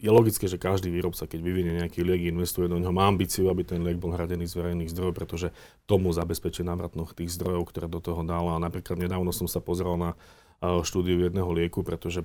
Je 0.00 0.10
logické, 0.10 0.48
že 0.48 0.56
každý 0.56 0.88
výrobca, 0.88 1.28
keď 1.28 1.40
vyvinie 1.40 1.84
nejaký 1.84 2.00
liek, 2.00 2.28
investuje 2.28 2.66
do 2.66 2.80
neho, 2.80 2.90
má 2.90 3.04
ambíciu, 3.04 3.52
aby 3.52 3.62
ten 3.64 3.84
liek 3.84 4.00
bol 4.00 4.12
hradený 4.12 4.48
z 4.48 4.58
verejných 4.58 4.90
zdrojov, 4.92 5.14
pretože 5.16 5.48
tomu 5.84 6.08
zabezpečí 6.12 6.64
návratnosť 6.64 7.24
tých 7.24 7.34
zdrojov, 7.36 7.68
ktoré 7.70 7.86
do 7.92 8.00
toho 8.00 8.24
dala. 8.24 8.56
A 8.56 8.62
napríklad 8.62 8.96
nedávno 9.00 9.36
som 9.36 9.48
sa 9.48 9.60
pozrel 9.60 10.00
na 10.00 10.16
štúdiu 10.64 11.20
jedného 11.24 11.52
lieku, 11.52 11.84
pretože 11.84 12.24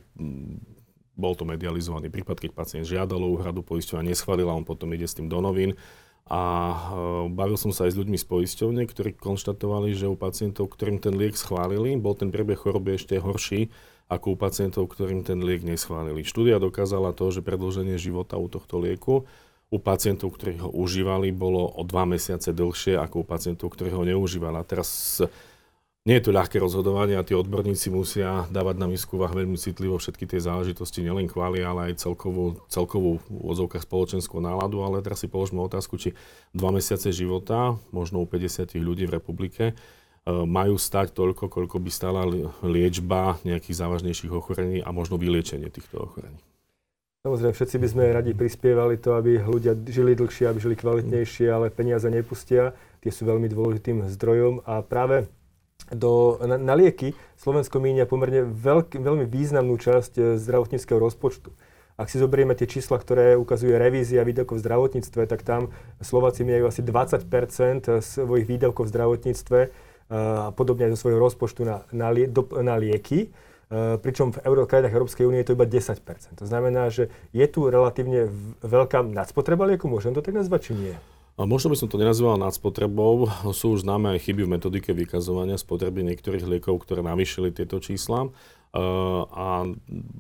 bol 1.20 1.36
to 1.36 1.44
medializovaný 1.44 2.08
prípad, 2.08 2.40
keď 2.40 2.52
pacient 2.56 2.88
žiadal 2.88 3.20
o 3.20 3.36
úhradu 3.36 3.60
poisťovania, 3.60 4.16
neschválila, 4.16 4.56
on 4.56 4.64
potom 4.64 4.88
ide 4.96 5.04
s 5.04 5.20
tým 5.20 5.28
do 5.28 5.44
novín 5.44 5.76
a 6.30 6.42
e, 6.70 6.78
bavil 7.34 7.58
som 7.58 7.74
sa 7.74 7.90
aj 7.90 7.98
s 7.98 8.00
ľuďmi 8.00 8.18
z 8.22 8.26
poisťovne, 8.30 8.86
ktorí 8.86 9.18
konštatovali, 9.18 9.98
že 9.98 10.06
u 10.06 10.14
pacientov, 10.14 10.70
ktorým 10.70 11.02
ten 11.02 11.18
liek 11.18 11.34
schválili, 11.34 11.98
bol 11.98 12.14
ten 12.14 12.30
priebeh 12.30 12.62
choroby 12.62 13.02
ešte 13.02 13.18
horší 13.18 13.74
ako 14.10 14.34
u 14.34 14.38
pacientov, 14.38 14.90
ktorým 14.94 15.26
ten 15.26 15.42
liek 15.42 15.66
neschválili. 15.66 16.22
Štúdia 16.22 16.62
dokázala 16.62 17.18
to, 17.18 17.34
že 17.34 17.46
predlženie 17.46 17.98
života 17.98 18.38
u 18.38 18.46
tohto 18.46 18.78
lieku 18.78 19.26
u 19.70 19.78
pacientov, 19.78 20.34
ktorí 20.34 20.66
ho 20.66 20.70
užívali, 20.74 21.30
bolo 21.30 21.66
o 21.66 21.86
dva 21.86 22.06
mesiace 22.10 22.50
dlhšie 22.54 22.98
ako 22.98 23.22
u 23.22 23.26
pacientov, 23.26 23.70
ktorí 23.74 23.94
ho 23.94 24.02
neužívali. 24.02 24.58
A 24.58 24.66
teraz 24.66 25.22
nie 26.08 26.16
je 26.16 26.26
to 26.26 26.32
ľahké 26.32 26.64
rozhodovanie 26.64 27.20
a 27.20 27.28
tí 27.28 27.36
odborníci 27.36 27.92
musia 27.92 28.48
dávať 28.48 28.76
na 28.80 28.88
misku 28.88 29.20
vah 29.20 29.36
veľmi 29.36 29.60
citlivo 29.60 30.00
všetky 30.00 30.32
tie 30.32 30.40
záležitosti, 30.40 31.04
nielen 31.04 31.28
chváli, 31.28 31.60
ale 31.60 31.92
aj 31.92 32.00
celkovú, 32.00 32.56
celkovú 32.72 33.20
v 33.28 33.28
úvodzovkách 33.28 33.84
spoločenskú 33.84 34.40
náladu. 34.40 34.80
Ale 34.80 35.04
teraz 35.04 35.20
si 35.20 35.28
položme 35.28 35.60
otázku, 35.60 36.00
či 36.00 36.16
dva 36.56 36.72
mesiace 36.72 37.12
života, 37.12 37.76
možno 37.92 38.24
u 38.24 38.28
50 38.32 38.80
ľudí 38.80 39.12
v 39.12 39.20
republike, 39.20 39.64
e, 39.70 39.74
majú 40.32 40.80
stať 40.80 41.12
toľko, 41.12 41.52
koľko 41.52 41.78
by 41.84 41.92
stala 41.92 42.24
liečba 42.64 43.36
nejakých 43.44 43.84
závažnejších 43.84 44.32
ochorení 44.32 44.80
a 44.80 44.96
možno 44.96 45.20
vyliečenie 45.20 45.68
týchto 45.68 46.08
ochorení. 46.08 46.40
Samozrejme, 47.28 47.52
všetci 47.52 47.78
by 47.84 47.88
sme 47.92 48.04
radi 48.16 48.32
prispievali 48.32 48.96
to, 48.96 49.20
aby 49.20 49.44
ľudia 49.44 49.76
žili 49.76 50.16
dlhšie, 50.16 50.48
aby 50.48 50.64
žili 50.64 50.80
kvalitnejšie, 50.80 51.52
ale 51.52 51.68
peniaze 51.68 52.08
nepustia. 52.08 52.72
Tie 53.04 53.12
sú 53.12 53.28
veľmi 53.28 53.52
dôležitým 53.52 54.08
zdrojom 54.08 54.64
a 54.64 54.80
práve 54.80 55.28
do, 55.94 56.38
na, 56.44 56.58
na 56.58 56.74
lieky 56.78 57.18
Slovensko 57.40 57.80
míňa 57.80 58.06
pomerne 58.06 58.46
veľk, 58.46 59.00
veľmi 59.00 59.26
významnú 59.26 59.80
časť 59.80 60.14
e, 60.18 60.22
zdravotníckého 60.38 61.00
rozpočtu. 61.00 61.50
Ak 62.00 62.08
si 62.08 62.16
zoberieme 62.16 62.56
tie 62.56 62.64
čísla, 62.64 62.96
ktoré 62.96 63.36
ukazuje 63.36 63.76
revízia 63.76 64.24
výdavkov 64.24 64.60
v 64.60 64.64
zdravotníctve, 64.64 65.22
tak 65.28 65.44
tam 65.44 65.76
Slováci 66.00 66.48
majú 66.48 66.72
asi 66.72 66.80
20 66.80 67.28
svojich 68.00 68.48
výdavkov 68.48 68.88
v 68.88 68.92
zdravotníctve 68.96 69.60
a 70.10 70.50
podobne 70.56 70.88
aj 70.88 70.96
zo 70.96 71.06
svojho 71.06 71.20
rozpočtu 71.20 71.68
na, 71.68 71.84
na, 71.92 72.16
do, 72.16 72.48
na 72.64 72.80
lieky. 72.80 73.30
pričom 74.00 74.32
v 74.32 74.42
euro, 74.48 74.64
krajinách 74.64 74.96
Európskej 74.96 75.28
únie 75.28 75.44
je 75.44 75.52
to 75.52 75.56
iba 75.60 75.68
10% 75.68 76.40
To 76.40 76.46
znamená, 76.48 76.88
že 76.88 77.12
je 77.36 77.46
tu 77.52 77.68
relatívne 77.68 78.32
veľká 78.64 79.04
nadspotreba 79.04 79.68
lieku, 79.68 79.92
môžem 79.92 80.16
to 80.16 80.24
tak 80.24 80.34
nazvať, 80.34 80.72
či 80.72 80.74
nie? 80.80 80.96
Možno 81.40 81.72
by 81.72 81.80
som 81.80 81.88
to 81.88 81.96
nenazýval 81.96 82.36
nadspotrebou. 82.36 83.32
Sú 83.58 83.80
už 83.80 83.88
známe 83.88 84.12
aj 84.16 84.28
chyby 84.28 84.44
v 84.44 84.54
metodike 84.60 84.92
vykazovania 84.92 85.56
spotreby 85.56 86.04
niektorých 86.04 86.44
liekov, 86.44 86.84
ktoré 86.84 87.00
navýšili 87.00 87.56
tieto 87.56 87.80
čísla. 87.80 88.28
A 88.70 89.66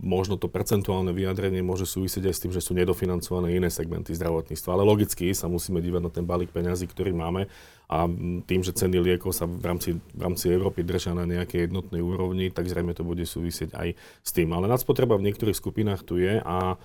možno 0.02 0.42
to 0.42 0.50
percentuálne 0.50 1.14
vyjadrenie 1.14 1.62
môže 1.62 1.86
súvisieť 1.86 2.26
aj 2.26 2.34
s 2.34 2.42
tým, 2.42 2.50
že 2.56 2.66
sú 2.66 2.74
nedofinancované 2.74 3.54
iné 3.54 3.70
segmenty 3.70 4.18
zdravotníctva. 4.18 4.74
Ale 4.74 4.90
logicky 4.90 5.30
sa 5.38 5.46
musíme 5.46 5.78
dívať 5.78 6.02
na 6.02 6.10
ten 6.10 6.26
balík 6.26 6.50
peňazí, 6.50 6.90
ktorý 6.90 7.14
máme 7.14 7.46
a 7.90 8.10
tým, 8.50 8.62
že 8.66 8.74
ceny 8.74 9.02
liekov 9.02 9.38
sa 9.38 9.46
v 9.46 9.62
rámci, 9.62 9.90
v 9.98 10.22
rámci 10.22 10.50
Európy 10.50 10.82
držia 10.82 11.14
na 11.14 11.30
nejakej 11.30 11.70
jednotnej 11.70 12.02
úrovni, 12.02 12.50
tak 12.50 12.66
zrejme 12.66 12.98
to 12.98 13.06
bude 13.06 13.22
súvisieť 13.22 13.78
aj 13.78 13.94
s 14.26 14.30
tým. 14.34 14.50
Ale 14.50 14.66
nadspotreba 14.66 15.14
v 15.18 15.30
niektorých 15.30 15.58
skupinách 15.58 16.02
tu 16.02 16.18
je 16.18 16.42
a 16.42 16.78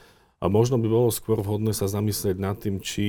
a 0.45 0.53
možno 0.53 0.77
by 0.77 0.85
bolo 0.93 1.09
skôr 1.09 1.41
vhodné 1.41 1.73
sa 1.73 1.89
zamyslieť 1.89 2.37
nad 2.37 2.61
tým, 2.61 2.77
či 2.77 3.07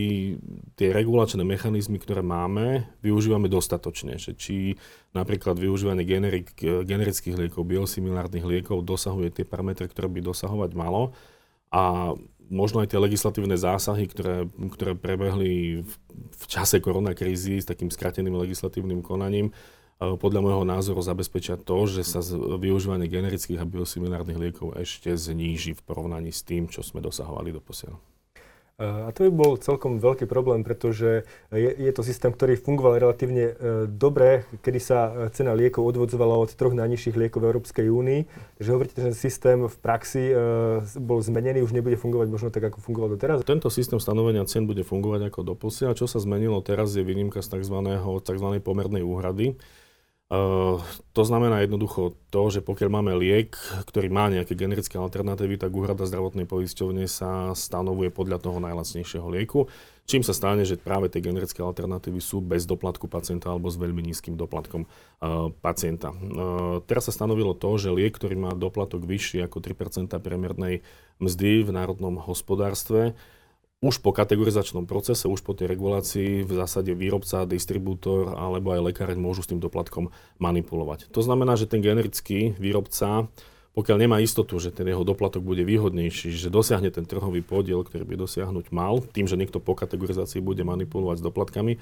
tie 0.80 0.96
regulačné 0.96 1.44
mechanizmy, 1.44 2.00
ktoré 2.00 2.24
máme, 2.24 2.88
využívame 3.04 3.52
dostatočne. 3.52 4.16
Že 4.16 4.32
či 4.40 4.56
napríklad 5.12 5.60
využívanie 5.60 6.08
generik, 6.08 6.56
generických 6.64 7.36
liekov, 7.36 7.68
biosimilárnych 7.68 8.48
liekov 8.48 8.88
dosahuje 8.88 9.36
tie 9.36 9.44
parametre, 9.44 9.92
ktoré 9.92 10.08
by 10.08 10.24
dosahovať 10.32 10.80
malo. 10.80 11.12
A 11.76 12.16
možno 12.48 12.80
aj 12.80 12.96
tie 12.96 13.04
legislatívne 13.04 13.60
zásahy, 13.60 14.08
ktoré, 14.08 14.48
ktoré 14.72 14.96
prebehli 14.96 15.84
v, 15.84 15.92
v 16.40 16.46
čase 16.48 16.80
koronakrízy 16.80 17.60
s 17.60 17.68
takým 17.68 17.92
skrateným 17.92 18.32
legislatívnym 18.32 19.04
konaním, 19.04 19.52
podľa 20.00 20.44
môjho 20.44 20.64
názoru 20.68 21.00
zabezpečia 21.00 21.56
to, 21.56 21.88
že 21.88 22.04
sa 22.04 22.20
využívanie 22.60 23.08
generických 23.08 23.64
a 23.64 23.66
biosimilárnych 23.68 24.36
liekov 24.36 24.76
ešte 24.76 25.16
zníži 25.16 25.72
v 25.72 25.82
porovnaní 25.88 26.36
s 26.36 26.44
tým, 26.44 26.68
čo 26.68 26.84
sme 26.84 27.00
dosahovali 27.00 27.56
do 27.56 27.64
posiaľ. 27.64 27.96
A 28.76 29.08
to 29.16 29.24
by 29.24 29.32
bol 29.32 29.56
celkom 29.56 30.04
veľký 30.04 30.28
problém, 30.28 30.60
pretože 30.60 31.24
je, 31.48 31.72
je 31.80 31.92
to 31.96 32.04
systém, 32.04 32.28
ktorý 32.28 32.60
fungoval 32.60 33.00
relatívne 33.00 33.46
e, 33.48 33.88
dobre, 33.88 34.44
kedy 34.60 34.80
sa 34.84 35.00
e, 35.08 35.12
cena 35.32 35.56
liekov 35.56 35.96
odvodzovala 35.96 36.36
od 36.36 36.52
troch 36.52 36.76
najnižších 36.76 37.16
liekov 37.16 37.40
v 37.40 37.56
Európskej 37.56 37.88
únii. 37.88 38.22
Takže 38.60 38.70
hovoríte, 38.76 39.00
že 39.00 39.16
systém 39.16 39.64
v 39.64 39.78
praxi 39.80 40.28
e, 40.28 40.36
bol 41.00 41.24
zmenený, 41.24 41.64
už 41.64 41.72
nebude 41.72 41.96
fungovať 41.96 42.28
možno 42.28 42.52
tak, 42.52 42.68
ako 42.68 42.84
fungoval 42.84 43.16
doteraz? 43.16 43.48
Tento 43.48 43.72
systém 43.72 43.96
stanovenia 44.04 44.44
cien 44.44 44.68
bude 44.68 44.84
fungovať 44.84 45.32
ako 45.32 45.56
doposiaľ. 45.56 45.96
Čo 45.96 46.12
sa 46.12 46.20
zmenilo 46.20 46.60
teraz 46.60 46.92
je 46.92 47.04
výnimka 47.08 47.40
z 47.40 47.56
tzv. 47.56 47.80
tzv. 48.28 48.48
pomernej 48.60 49.08
úhrady 49.08 49.56
Uh, 50.26 50.82
to 51.14 51.22
znamená 51.22 51.62
jednoducho 51.62 52.18
to, 52.34 52.50
že 52.50 52.66
pokiaľ 52.66 52.90
máme 52.90 53.14
liek, 53.14 53.54
ktorý 53.86 54.10
má 54.10 54.26
nejaké 54.34 54.58
generické 54.58 54.98
alternatívy, 54.98 55.62
tak 55.62 55.70
úhrada 55.70 56.02
zdravotnej 56.02 56.50
poisťovne 56.50 57.06
sa 57.06 57.54
stanovuje 57.54 58.10
podľa 58.10 58.42
toho 58.42 58.58
najlacnejšieho 58.58 59.22
lieku, 59.30 59.70
čím 60.10 60.26
sa 60.26 60.34
stane, 60.34 60.66
že 60.66 60.82
práve 60.82 61.14
tie 61.14 61.22
generické 61.22 61.62
alternatívy 61.62 62.18
sú 62.18 62.42
bez 62.42 62.66
doplatku 62.66 63.06
pacienta 63.06 63.54
alebo 63.54 63.70
s 63.70 63.78
veľmi 63.78 64.02
nízkym 64.02 64.34
doplatkom 64.34 64.90
uh, 64.90 65.54
pacienta. 65.62 66.10
Uh, 66.10 66.82
teraz 66.90 67.06
sa 67.06 67.14
stanovilo 67.14 67.54
to, 67.54 67.78
že 67.78 67.94
liek, 67.94 68.18
ktorý 68.18 68.34
má 68.34 68.58
doplatok 68.58 69.06
vyšší 69.06 69.46
ako 69.46 69.62
3% 69.62 70.10
priemernej 70.10 70.82
mzdy 71.22 71.62
v 71.62 71.70
národnom 71.70 72.18
hospodárstve, 72.18 73.14
už 73.86 74.02
po 74.02 74.10
kategorizačnom 74.10 74.90
procese, 74.90 75.30
už 75.30 75.46
po 75.46 75.54
tej 75.54 75.70
regulácii 75.70 76.42
v 76.42 76.52
zásade 76.58 76.90
výrobca, 76.98 77.46
distribútor 77.46 78.34
alebo 78.34 78.74
aj 78.74 78.90
lekáreň 78.90 79.22
môžu 79.22 79.46
s 79.46 79.54
tým 79.54 79.62
doplatkom 79.62 80.10
manipulovať. 80.42 81.14
To 81.14 81.22
znamená, 81.22 81.54
že 81.54 81.70
ten 81.70 81.86
generický 81.86 82.58
výrobca, 82.58 83.30
pokiaľ 83.78 83.98
nemá 84.02 84.18
istotu, 84.26 84.58
že 84.58 84.74
ten 84.74 84.90
jeho 84.90 85.06
doplatok 85.06 85.46
bude 85.46 85.62
výhodnejší, 85.62 86.34
že 86.34 86.50
dosiahne 86.50 86.90
ten 86.90 87.06
trhový 87.06 87.46
podiel, 87.46 87.86
ktorý 87.86 88.10
by 88.10 88.26
dosiahnuť 88.26 88.74
mal, 88.74 89.06
tým, 89.06 89.30
že 89.30 89.38
niekto 89.38 89.62
po 89.62 89.78
kategorizácii 89.78 90.42
bude 90.42 90.66
manipulovať 90.66 91.22
s 91.22 91.26
doplatkami, 91.30 91.78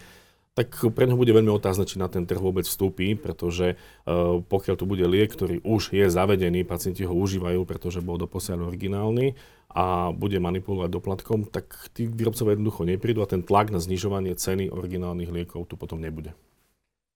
tak 0.54 0.70
pre 0.94 1.10
neho 1.10 1.18
bude 1.18 1.34
veľmi 1.34 1.50
otázne, 1.50 1.90
či 1.90 1.98
na 1.98 2.06
ten 2.06 2.30
trh 2.30 2.38
vôbec 2.38 2.62
vstúpi, 2.70 3.18
pretože 3.18 3.74
uh, 3.74 4.38
pokiaľ 4.46 4.76
tu 4.78 4.86
bude 4.86 5.02
liek, 5.10 5.34
ktorý 5.34 5.66
už 5.66 5.98
je 5.98 6.06
zavedený, 6.06 6.62
pacienti 6.62 7.10
ho 7.10 7.14
užívajú, 7.14 7.66
pretože 7.66 8.06
bol 8.06 8.22
doposiaľ 8.22 8.70
originálny 8.70 9.34
a 9.74 10.14
bude 10.14 10.38
manipulovať 10.38 10.90
doplatkom, 10.94 11.50
tak 11.50 11.74
tí 11.98 12.06
výrobcovia 12.06 12.54
jednoducho 12.54 12.86
neprídu 12.86 13.26
a 13.26 13.30
ten 13.30 13.42
tlak 13.42 13.74
na 13.74 13.82
znižovanie 13.82 14.38
ceny 14.38 14.70
originálnych 14.70 15.34
liekov 15.34 15.66
tu 15.66 15.74
potom 15.74 15.98
nebude. 15.98 16.38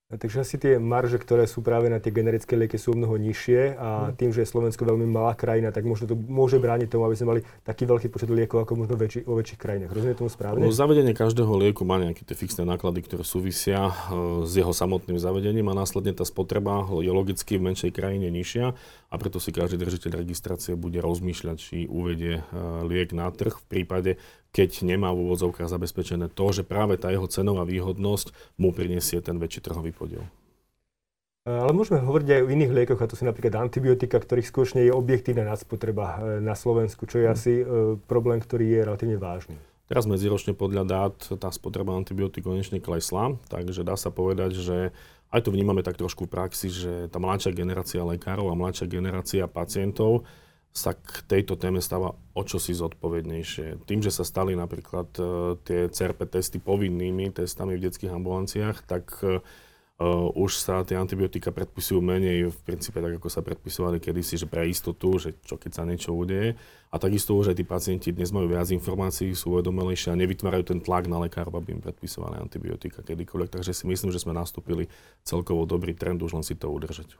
Takže 0.07 0.39
asi 0.39 0.55
tie 0.55 0.79
marže, 0.79 1.19
ktoré 1.19 1.43
sú 1.51 1.59
práve 1.59 1.91
na 1.91 1.99
tie 1.99 2.15
generické 2.15 2.55
lieky 2.55 2.79
sú 2.79 2.95
mnoho 2.95 3.19
nižšie 3.19 3.75
a 3.75 4.07
mhm. 4.07 4.15
tým, 4.15 4.29
že 4.31 4.39
je 4.39 4.47
Slovensko 4.47 4.87
veľmi 4.87 5.03
malá 5.03 5.35
krajina, 5.35 5.75
tak 5.75 5.83
možno 5.83 6.07
to 6.07 6.15
môže 6.15 6.63
brániť 6.63 6.87
tomu, 6.87 7.03
aby 7.11 7.15
sme 7.19 7.27
mali 7.35 7.41
taký 7.67 7.83
veľký 7.83 8.07
počet 8.07 8.31
liekov 8.31 8.63
ako 8.63 8.87
možno 8.87 8.95
väčši, 8.95 9.27
vo 9.27 9.35
väčších 9.35 9.59
krajinách. 9.59 9.91
Rozumiem 9.91 10.15
tomu 10.15 10.31
správne? 10.31 10.63
No, 10.63 10.71
zavedenie 10.71 11.11
každého 11.11 11.51
lieku 11.59 11.83
má 11.83 11.99
nejaké 11.99 12.23
tie 12.23 12.39
fixné 12.39 12.63
náklady, 12.63 13.03
ktoré 13.03 13.27
súvisia 13.27 13.91
uh, 13.91 14.47
s 14.47 14.55
jeho 14.55 14.71
samotným 14.71 15.19
zavedením 15.19 15.67
a 15.67 15.75
následne 15.75 16.15
tá 16.15 16.23
spotreba 16.23 16.87
je 17.03 17.11
logicky 17.11 17.59
v 17.59 17.67
menšej 17.67 17.91
krajine 17.91 18.31
nižšia 18.31 18.79
a 19.07 19.15
preto 19.15 19.39
si 19.39 19.55
každý 19.55 19.79
držiteľ 19.79 20.19
registrácie 20.19 20.75
bude 20.75 20.99
rozmýšľať, 20.99 21.57
či 21.57 21.77
uvedie 21.87 22.43
uh, 22.43 22.83
liek 22.83 23.15
na 23.15 23.31
trh 23.31 23.55
v 23.55 23.65
prípade, 23.65 24.11
keď 24.51 24.83
nemá 24.83 25.15
v 25.15 25.23
úvodzovkách 25.27 25.71
zabezpečené 25.71 26.27
to, 26.27 26.45
že 26.51 26.67
práve 26.67 26.99
tá 26.99 27.07
jeho 27.07 27.27
cenová 27.31 27.63
výhodnosť 27.63 28.59
mu 28.59 28.75
prinesie 28.75 29.23
ten 29.23 29.39
väčší 29.39 29.63
trhový 29.63 29.95
podiel. 29.95 30.27
Ale 31.47 31.71
môžeme 31.71 32.03
hovoriť 32.03 32.27
aj 32.27 32.41
o 32.43 32.51
iných 32.51 32.75
liekoch, 32.75 32.99
a 32.99 33.07
to 33.07 33.15
sú 33.15 33.23
napríklad 33.23 33.55
antibiotika, 33.55 34.19
ktorých 34.19 34.51
skutočne 34.51 34.83
je 34.83 34.91
objektívna 34.91 35.47
nadspotreba 35.47 36.19
e, 36.19 36.43
na 36.43 36.59
Slovensku, 36.59 37.07
čo 37.07 37.23
je 37.23 37.27
mm. 37.31 37.31
asi 37.31 37.53
problém, 38.03 38.43
ktorý 38.43 38.67
je 38.67 38.79
relatívne 38.83 39.15
vážny. 39.15 39.55
Teraz 39.87 40.03
medziročne 40.03 40.51
podľa 40.51 40.83
dát 40.83 41.15
tá 41.39 41.47
spotreba 41.47 41.95
antibiotík 41.95 42.43
konečne 42.43 42.83
klesla, 42.83 43.39
takže 43.47 43.87
dá 43.87 43.95
sa 43.95 44.11
povedať, 44.11 44.59
že 44.59 44.77
aj 45.31 45.41
to 45.43 45.51
vnímame 45.51 45.84
tak 45.84 46.00
trošku 46.00 46.25
v 46.25 46.34
praxi, 46.34 46.72
že 46.72 47.12
tá 47.12 47.19
mladšia 47.19 47.51
generácia 47.51 48.00
lekárov 48.03 48.48
a 48.48 48.60
mladšia 48.60 48.88
generácia 48.88 49.43
pacientov 49.48 50.24
sa 50.72 50.93
k 50.93 51.25
tejto 51.25 51.57
téme 51.57 51.81
stáva 51.81 52.13
o 52.38 52.41
čosi 52.46 52.77
zodpovednejšie. 52.77 53.81
Tým, 53.89 54.00
že 54.05 54.13
sa 54.13 54.22
stali 54.22 54.53
napríklad 54.53 55.10
uh, 55.17 55.57
tie 55.65 55.89
CRP 55.89 56.29
testy 56.29 56.62
povinnými 56.62 57.34
testami 57.34 57.75
v 57.75 57.89
detských 57.89 58.13
ambulanciách, 58.13 58.86
tak 58.86 59.10
uh, 59.97 60.29
už 60.33 60.61
sa 60.61 60.85
tie 60.85 60.97
antibiotika 60.97 61.49
predpisujú 61.49 61.99
menej 62.01 62.53
v 62.53 62.57
princípe 62.65 63.01
tak, 63.01 63.17
ako 63.17 63.29
sa 63.29 63.41
predpisovali 63.41 63.97
kedysi, 63.97 64.41
že 64.41 64.47
pre 64.49 64.69
istotu, 64.69 65.17
že 65.17 65.33
čo 65.45 65.57
keď 65.57 65.71
sa 65.73 65.83
niečo 65.85 66.13
udeje. 66.13 66.57
A 66.87 66.95
takisto 67.01 67.35
už 67.35 67.51
aj 67.51 67.57
tí 67.59 67.65
pacienti 67.67 68.15
dnes 68.15 68.31
majú 68.31 68.47
viac 68.47 68.71
informácií, 68.71 69.35
sú 69.35 69.59
uvedomelejšie 69.59 70.15
a 70.15 70.19
nevytvárajú 70.19 70.71
ten 70.71 70.79
tlak 70.79 71.11
na 71.11 71.19
lekárov, 71.19 71.59
aby 71.59 71.75
im 71.75 71.83
predpisovali 71.83 72.39
antibiotika 72.39 73.03
kedykoľvek. 73.03 73.59
Takže 73.59 73.75
si 73.75 73.83
myslím, 73.91 74.15
že 74.15 74.23
sme 74.23 74.31
nastúpili 74.31 74.87
celkovo 75.27 75.67
dobrý 75.67 75.91
trend, 75.91 76.23
už 76.23 76.39
len 76.39 76.45
si 76.47 76.55
to 76.55 76.71
udržať. 76.71 77.19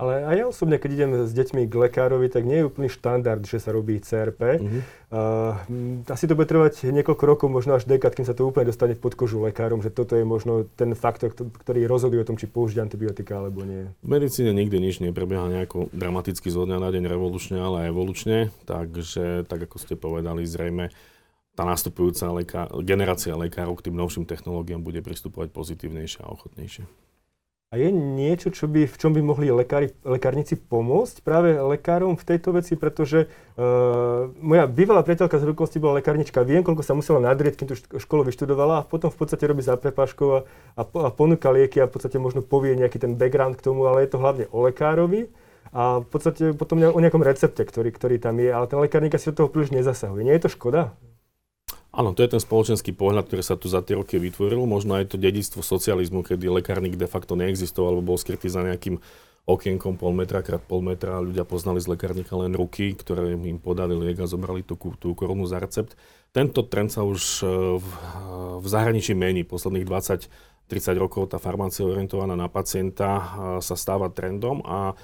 Ale 0.00 0.24
aj 0.24 0.36
ja 0.40 0.44
osobne, 0.48 0.80
keď 0.80 0.90
idem 0.96 1.10
s 1.28 1.32
deťmi 1.36 1.68
k 1.68 1.74
lekárovi, 1.76 2.32
tak 2.32 2.48
nie 2.48 2.64
je 2.64 2.68
úplný 2.72 2.88
štandard, 2.88 3.44
že 3.44 3.60
sa 3.60 3.76
robí 3.76 4.00
CRP. 4.00 4.40
Mm-hmm. 4.56 4.82
Uh, 5.12 6.08
asi 6.08 6.24
to 6.24 6.32
bude 6.32 6.48
trvať 6.48 6.88
niekoľko 6.88 7.24
rokov, 7.28 7.52
možno 7.52 7.76
až 7.76 7.84
dekad, 7.84 8.16
kým 8.16 8.24
sa 8.24 8.32
to 8.32 8.48
úplne 8.48 8.72
dostane 8.72 8.96
pod 8.96 9.12
kožu 9.12 9.44
lekárom, 9.44 9.84
že 9.84 9.92
toto 9.92 10.16
je 10.16 10.24
možno 10.24 10.64
ten 10.80 10.96
faktor, 10.96 11.36
ktorý 11.36 11.84
rozhoduje 11.84 12.24
o 12.24 12.28
tom, 12.32 12.40
či 12.40 12.48
použiť 12.48 12.80
antibiotika 12.80 13.36
alebo 13.36 13.60
nie. 13.68 13.92
V 14.00 14.08
medicíne 14.08 14.56
nikdy 14.56 14.80
nič 14.80 15.04
neprebieha 15.04 15.52
nejako 15.52 15.92
dramaticky 15.92 16.48
zo 16.48 16.64
dňa 16.64 16.80
na 16.80 16.88
deň 16.88 17.04
revolučne, 17.04 17.60
ale 17.60 17.92
evolučne. 17.92 18.48
Takže, 18.64 19.44
tak 19.44 19.68
ako 19.68 19.76
ste 19.76 20.00
povedali, 20.00 20.48
zrejme 20.48 20.88
tá 21.60 21.68
nastupujúca 21.68 22.32
lekár, 22.32 22.72
generácia 22.80 23.36
lekárov 23.36 23.76
k 23.76 23.90
tým 23.92 24.00
novším 24.00 24.24
technológiám 24.24 24.80
bude 24.80 25.04
pristupovať 25.04 25.52
pozitívnejšie 25.52 26.24
a 26.24 26.32
ochotnejšie. 26.32 27.09
A 27.70 27.78
je 27.78 27.86
niečo, 27.94 28.50
čo 28.50 28.66
by, 28.66 28.82
v 28.82 28.96
čom 28.98 29.14
by 29.14 29.22
mohli 29.22 29.46
lekári, 29.46 29.94
lekárnici 30.02 30.58
pomôcť 30.58 31.22
práve 31.22 31.54
lekárom 31.54 32.18
v 32.18 32.26
tejto 32.26 32.50
veci, 32.50 32.74
pretože 32.74 33.30
uh, 33.30 34.26
moja 34.42 34.66
bývalá 34.66 35.06
priateľka 35.06 35.38
z 35.38 35.46
rukosti 35.46 35.78
bola 35.78 36.02
lekárnička, 36.02 36.42
viem, 36.42 36.66
koľko 36.66 36.82
sa 36.82 36.98
musela 36.98 37.22
nadrieť, 37.22 37.62
kým 37.62 37.70
tú 37.70 37.78
školu 37.78 38.26
vyštudovala 38.26 38.82
a 38.82 38.86
potom 38.90 39.06
v 39.06 39.22
podstate 39.22 39.46
robí 39.46 39.62
za 39.62 39.78
prepáškov 39.78 40.28
a, 40.34 40.40
a, 40.74 40.82
a 40.82 41.08
ponúka 41.14 41.54
lieky 41.54 41.78
a 41.78 41.86
v 41.86 41.94
podstate 41.94 42.18
možno 42.18 42.42
povie 42.42 42.74
nejaký 42.74 43.06
ten 43.06 43.14
background 43.14 43.54
k 43.54 43.62
tomu, 43.62 43.86
ale 43.86 44.02
je 44.02 44.10
to 44.10 44.18
hlavne 44.18 44.50
o 44.50 44.66
lekárovi 44.66 45.30
a 45.70 46.02
v 46.02 46.08
podstate 46.10 46.50
potom 46.58 46.82
o 46.82 46.98
nejakom 46.98 47.22
recepte, 47.22 47.62
ktorý, 47.62 47.94
ktorý 47.94 48.18
tam 48.18 48.42
je, 48.42 48.50
ale 48.50 48.66
ten 48.66 48.82
lekárnik 48.82 49.14
si 49.14 49.30
do 49.30 49.46
toho 49.46 49.46
príliš 49.46 49.70
nezasahuje. 49.70 50.26
Nie 50.26 50.42
je 50.42 50.50
to 50.50 50.58
škoda? 50.58 50.90
Áno, 52.00 52.16
to 52.16 52.24
je 52.24 52.32
ten 52.32 52.40
spoločenský 52.40 52.96
pohľad, 52.96 53.28
ktorý 53.28 53.44
sa 53.44 53.60
tu 53.60 53.68
za 53.68 53.84
tie 53.84 53.92
roky 53.92 54.16
vytvoril. 54.16 54.64
Možno 54.64 54.96
aj 54.96 55.12
to 55.12 55.20
dedictvo 55.20 55.60
socializmu, 55.60 56.24
kedy 56.24 56.48
lekárnik 56.48 56.96
de 56.96 57.04
facto 57.04 57.36
neexistoval 57.36 57.92
alebo 58.00 58.16
bol 58.16 58.18
skrytý 58.18 58.48
za 58.48 58.64
nejakým 58.64 58.96
okienkom 59.44 60.00
pol 60.00 60.16
metra 60.16 60.40
krát 60.40 60.64
pol 60.64 60.80
metra 60.80 61.20
ľudia 61.20 61.44
poznali 61.44 61.76
z 61.76 61.92
lekárnika 61.92 62.32
len 62.40 62.56
ruky, 62.56 62.96
ktoré 62.96 63.36
im 63.36 63.60
podali 63.60 63.92
liek 64.00 64.16
a 64.16 64.30
zobrali 64.30 64.64
tú, 64.64 64.80
tú 64.96 65.12
korunu 65.12 65.44
za 65.44 65.60
recept. 65.60 65.92
Tento 66.32 66.64
trend 66.64 66.88
sa 66.88 67.04
už 67.04 67.44
v, 67.76 67.88
v 68.62 68.66
zahraničí 68.66 69.12
mení. 69.12 69.44
Posledných 69.44 69.84
20 69.84 70.48
30 70.70 71.02
rokov 71.02 71.34
tá 71.34 71.42
farmácia 71.42 71.82
orientovaná 71.82 72.38
na 72.38 72.46
pacienta 72.46 73.18
sa 73.58 73.74
stáva 73.74 74.06
trendom 74.06 74.62
a 74.62 74.94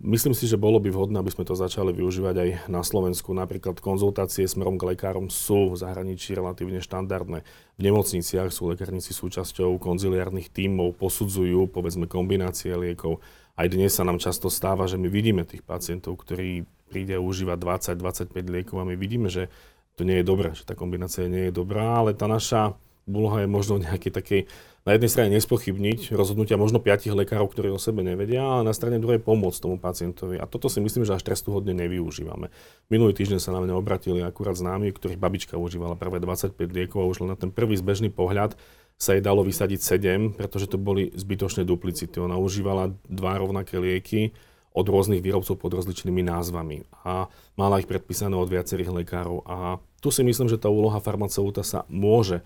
Myslím 0.00 0.32
si, 0.32 0.48
že 0.48 0.56
bolo 0.56 0.80
by 0.80 0.88
vhodné, 0.88 1.20
aby 1.20 1.28
sme 1.28 1.44
to 1.44 1.52
začali 1.52 1.92
využívať 1.92 2.34
aj 2.40 2.48
na 2.72 2.80
Slovensku. 2.80 3.36
Napríklad 3.36 3.84
konzultácie 3.84 4.48
smerom 4.48 4.80
k 4.80 4.96
lekárom 4.96 5.28
sú 5.28 5.76
v 5.76 5.76
zahraničí 5.76 6.32
relatívne 6.32 6.80
štandardné. 6.80 7.44
V 7.76 7.80
nemocniciach 7.84 8.48
sú 8.48 8.72
lekárnici 8.72 9.12
súčasťou 9.12 9.76
konziliárnych 9.76 10.48
tímov, 10.48 10.96
posudzujú 10.96 11.68
povedzme 11.68 12.08
kombinácie 12.08 12.72
liekov. 12.72 13.20
Aj 13.60 13.68
dnes 13.68 13.92
sa 13.92 14.08
nám 14.08 14.16
často 14.16 14.48
stáva, 14.48 14.88
že 14.88 14.96
my 14.96 15.12
vidíme 15.12 15.44
tých 15.44 15.60
pacientov, 15.60 16.16
ktorí 16.24 16.64
príde 16.88 17.20
užívať 17.20 17.60
20-25 18.00 18.32
liekov 18.56 18.80
a 18.80 18.88
my 18.88 18.96
vidíme, 18.96 19.28
že 19.28 19.52
to 20.00 20.08
nie 20.08 20.16
je 20.16 20.24
dobré, 20.24 20.56
že 20.56 20.64
tá 20.64 20.72
kombinácia 20.72 21.28
nie 21.28 21.52
je 21.52 21.60
dobrá, 21.60 22.00
ale 22.00 22.16
tá 22.16 22.24
naša 22.24 22.72
úloha 23.10 23.42
je 23.42 23.48
možno 23.50 23.82
nejaký 23.82 24.14
takej 24.14 24.46
na 24.88 24.96
jednej 24.96 25.10
strane 25.12 25.30
nespochybniť 25.36 26.16
rozhodnutia 26.16 26.56
možno 26.56 26.80
piatich 26.80 27.12
lekárov, 27.12 27.52
ktorí 27.52 27.68
o 27.68 27.76
sebe 27.76 28.00
nevedia, 28.00 28.40
a 28.40 28.64
na 28.64 28.72
strane 28.72 28.96
druhej 28.96 29.20
pomôcť 29.20 29.60
tomu 29.60 29.76
pacientovi. 29.76 30.40
A 30.40 30.48
toto 30.48 30.72
si 30.72 30.80
myslím, 30.80 31.04
že 31.04 31.12
až 31.12 31.22
trestuhodne 31.26 31.76
nevyužívame. 31.76 32.48
Minulý 32.88 33.12
týždeň 33.12 33.44
sa 33.44 33.52
na 33.52 33.60
mňa 33.60 33.76
obratili 33.76 34.24
akurát 34.24 34.56
známi, 34.56 34.88
ktorých 34.96 35.20
babička 35.20 35.60
užívala 35.60 36.00
prvé 36.00 36.16
25 36.24 36.56
liekov 36.56 37.04
a 37.04 37.10
už 37.12 37.20
len 37.26 37.36
na 37.36 37.36
ten 37.36 37.52
prvý 37.52 37.76
zbežný 37.76 38.08
pohľad 38.08 38.56
sa 39.00 39.16
jej 39.16 39.24
dalo 39.24 39.44
vysadiť 39.44 39.80
7, 39.80 40.36
pretože 40.36 40.68
to 40.68 40.80
boli 40.80 41.12
zbytočné 41.12 41.64
duplicity. 41.64 42.16
Ona 42.20 42.40
užívala 42.40 42.92
dva 43.08 43.36
rovnaké 43.36 43.76
lieky 43.76 44.32
od 44.70 44.86
rôznych 44.86 45.24
výrobcov 45.24 45.58
pod 45.58 45.72
rozličnými 45.76 46.22
názvami 46.22 46.86
a 47.02 47.26
mala 47.58 47.82
ich 47.82 47.90
predpísané 47.90 48.36
od 48.38 48.46
viacerých 48.46 49.02
lekárov. 49.02 49.42
A 49.48 49.82
tu 49.98 50.14
si 50.14 50.22
myslím, 50.22 50.46
že 50.46 50.60
tá 50.60 50.70
úloha 50.70 51.00
farmaceuta 51.02 51.66
sa 51.66 51.82
môže 51.90 52.44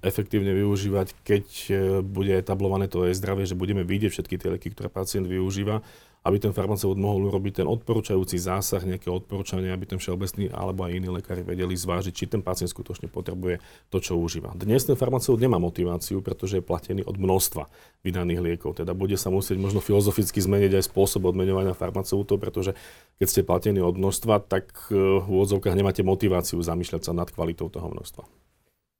efektívne 0.00 0.56
využívať, 0.56 1.12
keď 1.20 1.46
e, 1.68 1.72
bude 2.00 2.32
etablované 2.32 2.88
to 2.88 3.04
e-zdravie, 3.04 3.44
že 3.44 3.58
budeme 3.58 3.84
vidieť 3.84 4.10
všetky 4.12 4.34
tie 4.40 4.48
lieky, 4.56 4.72
ktoré 4.72 4.88
pacient 4.88 5.28
využíva, 5.28 5.84
aby 6.26 6.42
ten 6.42 6.50
farmaceut 6.50 6.98
mohol 6.98 7.30
urobiť 7.30 7.62
ten 7.62 7.68
odporúčajúci 7.70 8.34
zásah, 8.40 8.82
nejaké 8.82 9.06
odporúčanie, 9.06 9.70
aby 9.70 9.86
ten 9.86 10.02
všeobecný 10.02 10.50
alebo 10.50 10.82
aj 10.82 10.92
iní 10.98 11.08
lekári 11.12 11.46
vedeli 11.46 11.78
zvážiť, 11.78 12.10
či 12.10 12.24
ten 12.26 12.42
pacient 12.42 12.72
skutočne 12.72 13.06
potrebuje 13.06 13.62
to, 13.94 14.02
čo 14.02 14.18
užíva. 14.18 14.50
Dnes 14.58 14.82
ten 14.82 14.98
farmaceut 14.98 15.38
nemá 15.38 15.62
motiváciu, 15.62 16.18
pretože 16.26 16.58
je 16.58 16.66
platený 16.66 17.06
od 17.06 17.14
množstva 17.14 17.70
vydaných 18.02 18.42
liekov. 18.42 18.74
Teda 18.74 18.90
bude 18.90 19.14
sa 19.14 19.30
musieť 19.30 19.62
možno 19.62 19.78
filozoficky 19.78 20.42
zmeniť 20.42 20.82
aj 20.82 20.88
spôsob 20.90 21.30
odmeňovania 21.30 21.78
farmaceutov, 21.78 22.42
pretože 22.42 22.74
keď 23.22 23.26
ste 23.30 23.46
platení 23.46 23.78
od 23.78 23.94
množstva, 23.94 24.42
tak 24.50 24.90
e, 24.90 24.98
v 24.98 25.26
úvodzovkách 25.30 25.78
nemáte 25.78 26.02
motiváciu 26.02 26.58
zamýšľať 26.58 27.06
sa 27.06 27.12
nad 27.14 27.30
kvalitou 27.30 27.70
toho 27.70 27.86
množstva. 27.86 28.26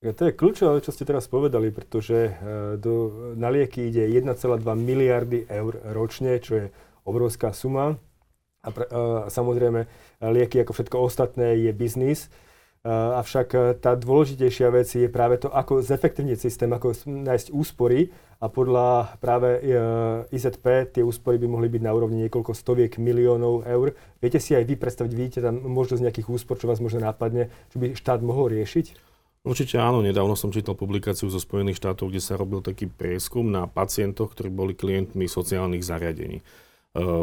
To 0.05 0.23
je 0.29 0.37
kľúčové, 0.37 0.85
čo 0.85 0.93
ste 0.93 1.09
teraz 1.09 1.25
povedali, 1.25 1.73
pretože 1.73 2.29
e, 2.29 2.33
do, 2.77 3.33
na 3.33 3.49
lieky 3.49 3.89
ide 3.89 4.05
1,2 4.13 4.61
miliardy 4.77 5.49
eur 5.49 5.73
ročne, 5.97 6.37
čo 6.37 6.53
je 6.61 6.65
obrovská 7.09 7.57
suma. 7.57 7.97
A, 8.61 8.69
pre, 8.69 8.85
a 8.93 9.33
samozrejme, 9.33 9.89
lieky 10.21 10.61
ako 10.61 10.73
všetko 10.77 10.97
ostatné 11.01 11.65
je 11.65 11.73
biznis. 11.73 12.29
Avšak 12.87 13.83
tá 13.83 13.99
dôležitejšia 13.99 14.69
vec 14.71 14.87
je 14.87 15.11
práve 15.11 15.43
to, 15.43 15.51
ako 15.51 15.83
zefektívniť 15.83 16.39
systém, 16.39 16.71
ako 16.71 16.95
nájsť 17.03 17.51
úspory 17.51 18.15
a 18.39 18.47
podľa 18.47 19.19
práve 19.19 19.59
e, 19.59 19.61
IZP 20.31 20.95
tie 20.95 21.03
úspory 21.03 21.41
by 21.41 21.49
mohli 21.51 21.67
byť 21.67 21.83
na 21.83 21.91
úrovni 21.91 22.29
niekoľko 22.29 22.53
stoviek 22.55 23.01
miliónov 23.01 23.67
eur. 23.67 23.97
Viete 24.23 24.39
si 24.39 24.55
aj 24.55 24.69
vy 24.71 24.77
predstaviť, 24.79 25.13
vidíte 25.17 25.41
tam 25.43 25.57
možnosť 25.67 26.05
nejakých 26.05 26.31
úspor, 26.31 26.61
čo 26.61 26.69
vás 26.71 26.79
možno 26.79 27.03
nápadne, 27.03 27.51
čo 27.73 27.81
by 27.81 27.97
štát 27.97 28.21
mohol 28.23 28.53
riešiť? 28.55 29.16
Určite 29.47 29.79
áno, 29.79 30.03
nedávno 30.03 30.35
som 30.35 30.51
čítal 30.51 30.75
publikáciu 30.75 31.31
zo 31.31 31.39
Spojených 31.39 31.79
štátov, 31.79 32.11
kde 32.11 32.19
sa 32.19 32.35
robil 32.35 32.67
taký 32.67 32.91
prieskum 32.91 33.47
na 33.47 33.71
pacientoch, 33.71 34.35
ktorí 34.35 34.51
boli 34.51 34.75
klientmi 34.75 35.31
sociálnych 35.31 35.87
zariadení. 35.87 36.43
E, 36.43 37.23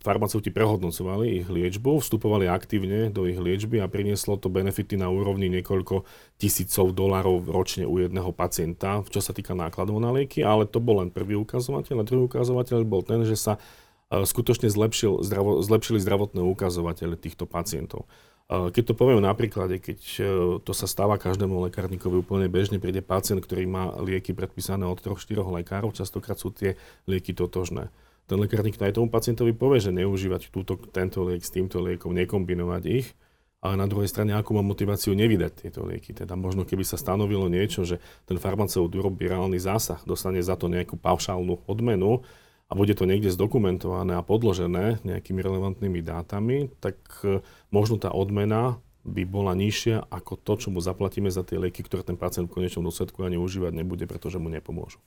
farmaceuti 0.00 0.48
prehodnocovali 0.48 1.44
ich 1.44 1.46
liečbu, 1.52 2.00
vstupovali 2.00 2.48
aktívne 2.48 3.12
do 3.12 3.28
ich 3.28 3.36
liečby 3.36 3.76
a 3.84 3.92
prinieslo 3.92 4.40
to 4.40 4.48
benefity 4.48 4.96
na 4.96 5.12
úrovni 5.12 5.52
niekoľko 5.52 6.08
tisícov 6.40 6.96
dolárov 6.96 7.44
ročne 7.44 7.84
u 7.84 8.00
jedného 8.00 8.32
pacienta, 8.32 9.04
čo 9.12 9.20
sa 9.20 9.36
týka 9.36 9.52
nákladov 9.52 10.00
na 10.00 10.08
lieky, 10.08 10.40
ale 10.40 10.64
to 10.64 10.80
bol 10.80 11.04
len 11.04 11.12
prvý 11.12 11.36
ukazovateľ. 11.36 12.00
A 12.00 12.08
druhý 12.08 12.24
ukazovateľ 12.24 12.88
bol 12.88 13.04
ten, 13.04 13.28
že 13.28 13.36
sa 13.36 13.60
e, 14.08 14.24
skutočne 14.24 14.72
zlepšil, 14.72 15.20
zdravo, 15.20 15.60
zlepšili 15.60 16.00
zdravotné 16.00 16.40
ukazovatele 16.40 17.20
týchto 17.20 17.44
pacientov. 17.44 18.08
Keď 18.48 18.80
to 18.80 18.94
poviem 18.96 19.20
na 19.20 19.36
príklade, 19.36 19.76
keď 19.76 20.00
e, 20.00 20.20
to 20.64 20.72
sa 20.72 20.88
stáva 20.88 21.20
každému 21.20 21.68
lekárnikovi 21.68 22.24
úplne 22.24 22.48
bežne, 22.48 22.80
príde 22.80 23.04
pacient, 23.04 23.44
ktorý 23.44 23.68
má 23.68 23.92
lieky 24.00 24.32
predpísané 24.32 24.88
od 24.88 24.96
3-4 24.96 25.44
lekárov, 25.60 25.92
častokrát 25.92 26.40
sú 26.40 26.48
tie 26.48 26.80
lieky 27.04 27.36
totožné. 27.36 27.92
Ten 28.24 28.40
lekárnik 28.40 28.80
aj 28.80 28.96
tomu 28.96 29.12
pacientovi 29.12 29.52
povie, 29.52 29.84
že 29.84 29.92
neužívať 29.92 30.48
túto, 30.48 30.80
tento 30.80 31.28
liek 31.28 31.44
s 31.44 31.52
týmto 31.52 31.84
liekom, 31.84 32.16
nekombinovať 32.16 32.82
ich, 32.88 33.12
ale 33.60 33.74
na 33.76 33.84
druhej 33.84 34.08
strane, 34.08 34.32
akú 34.32 34.56
má 34.56 34.64
motiváciu 34.64 35.12
nevydať 35.12 35.68
tieto 35.68 35.84
lieky. 35.84 36.16
Teda 36.16 36.32
možno 36.32 36.64
keby 36.64 36.88
sa 36.88 36.96
stanovilo 36.96 37.52
niečo, 37.52 37.84
že 37.84 38.00
ten 38.24 38.40
farmaceut 38.40 38.88
urobí 38.88 39.28
reálny 39.28 39.60
zásah, 39.60 40.00
dostane 40.08 40.40
za 40.40 40.56
to 40.56 40.72
nejakú 40.72 40.96
paušálnu 40.96 41.68
odmenu, 41.68 42.24
a 42.68 42.72
bude 42.76 42.92
to 42.92 43.08
niekde 43.08 43.32
zdokumentované 43.32 44.20
a 44.20 44.22
podložené 44.22 45.00
nejakými 45.00 45.40
relevantnými 45.40 46.04
dátami, 46.04 46.68
tak 46.84 47.00
e, 47.24 47.40
možno 47.72 47.96
tá 47.96 48.12
odmena 48.12 48.76
by 49.08 49.24
bola 49.24 49.56
nižšia 49.56 50.04
ako 50.12 50.36
to, 50.36 50.52
čo 50.60 50.68
mu 50.68 50.84
zaplatíme 50.84 51.32
za 51.32 51.40
tie 51.40 51.56
lieky, 51.56 51.80
ktoré 51.80 52.04
ten 52.04 52.20
pacient 52.20 52.52
v 52.52 52.60
konečnom 52.60 52.84
dôsledku 52.84 53.24
ani 53.24 53.40
užívať 53.40 53.72
nebude, 53.72 54.04
pretože 54.04 54.36
mu 54.36 54.52
nepomôžu. 54.52 55.00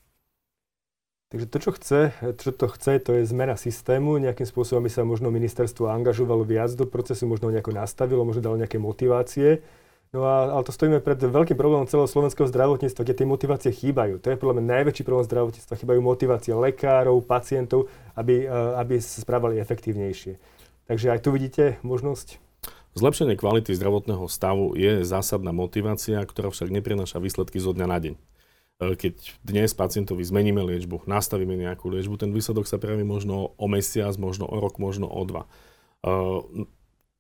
Takže 1.32 1.48
to, 1.48 1.58
čo 1.64 1.72
chce, 1.72 2.00
čo 2.44 2.52
to 2.52 2.68
chce, 2.68 3.00
to 3.08 3.16
je 3.16 3.24
zmena 3.24 3.56
systému. 3.56 4.20
Nejakým 4.20 4.44
spôsobom 4.44 4.84
by 4.84 4.92
sa 4.92 5.08
možno 5.08 5.32
ministerstvo 5.32 5.88
angažovalo 5.88 6.44
viac 6.44 6.76
do 6.76 6.84
procesu, 6.84 7.24
možno 7.24 7.48
nejako 7.56 7.72
nastavilo, 7.72 8.28
možno 8.28 8.44
dalo 8.44 8.60
nejaké 8.60 8.76
motivácie. 8.76 9.64
No 10.12 10.28
a, 10.28 10.52
ale 10.52 10.68
to 10.68 10.76
stojíme 10.76 11.00
pred 11.00 11.24
veľkým 11.24 11.56
problémom 11.56 11.88
celého 11.88 12.04
slovenského 12.04 12.44
zdravotníctva, 12.44 13.08
kde 13.08 13.16
tie 13.16 13.24
motivácie 13.24 13.72
chýbajú. 13.72 14.20
To 14.20 14.28
je 14.28 14.36
podľa 14.36 14.60
mňa 14.60 14.66
najväčší 14.84 15.08
problém 15.08 15.24
zdravotníctva. 15.24 15.80
Chýbajú 15.80 16.00
motivácie 16.04 16.52
lekárov, 16.52 17.24
pacientov, 17.24 17.88
aby, 18.20 18.44
eh, 18.44 18.52
aby 18.52 19.00
sa 19.00 19.24
správali 19.24 19.64
efektívnejšie. 19.64 20.36
Takže 20.92 21.16
aj 21.16 21.20
tu 21.24 21.32
vidíte 21.32 21.80
možnosť? 21.88 22.44
Zlepšenie 22.92 23.40
kvality 23.40 23.72
zdravotného 23.72 24.28
stavu 24.28 24.76
je 24.76 25.08
zásadná 25.08 25.56
motivácia, 25.56 26.20
ktorá 26.20 26.52
však 26.52 26.76
neprináša 26.76 27.24
výsledky 27.24 27.64
zo 27.64 27.72
dňa 27.72 27.88
na 27.88 27.98
deň. 28.04 28.14
Eh, 28.20 29.00
keď 29.00 29.16
dnes 29.48 29.72
pacientovi 29.72 30.28
zmeníme 30.28 30.60
liečbu, 30.60 31.08
nastavíme 31.08 31.56
nejakú 31.56 31.88
liečbu, 31.88 32.20
ten 32.20 32.36
výsledok 32.36 32.68
sa 32.68 32.76
prejaví 32.76 33.08
možno 33.08 33.56
o 33.56 33.66
mesiac, 33.72 34.12
možno 34.20 34.44
o 34.44 34.60
rok, 34.60 34.76
možno 34.76 35.08
o 35.08 35.24
dva. 35.24 35.48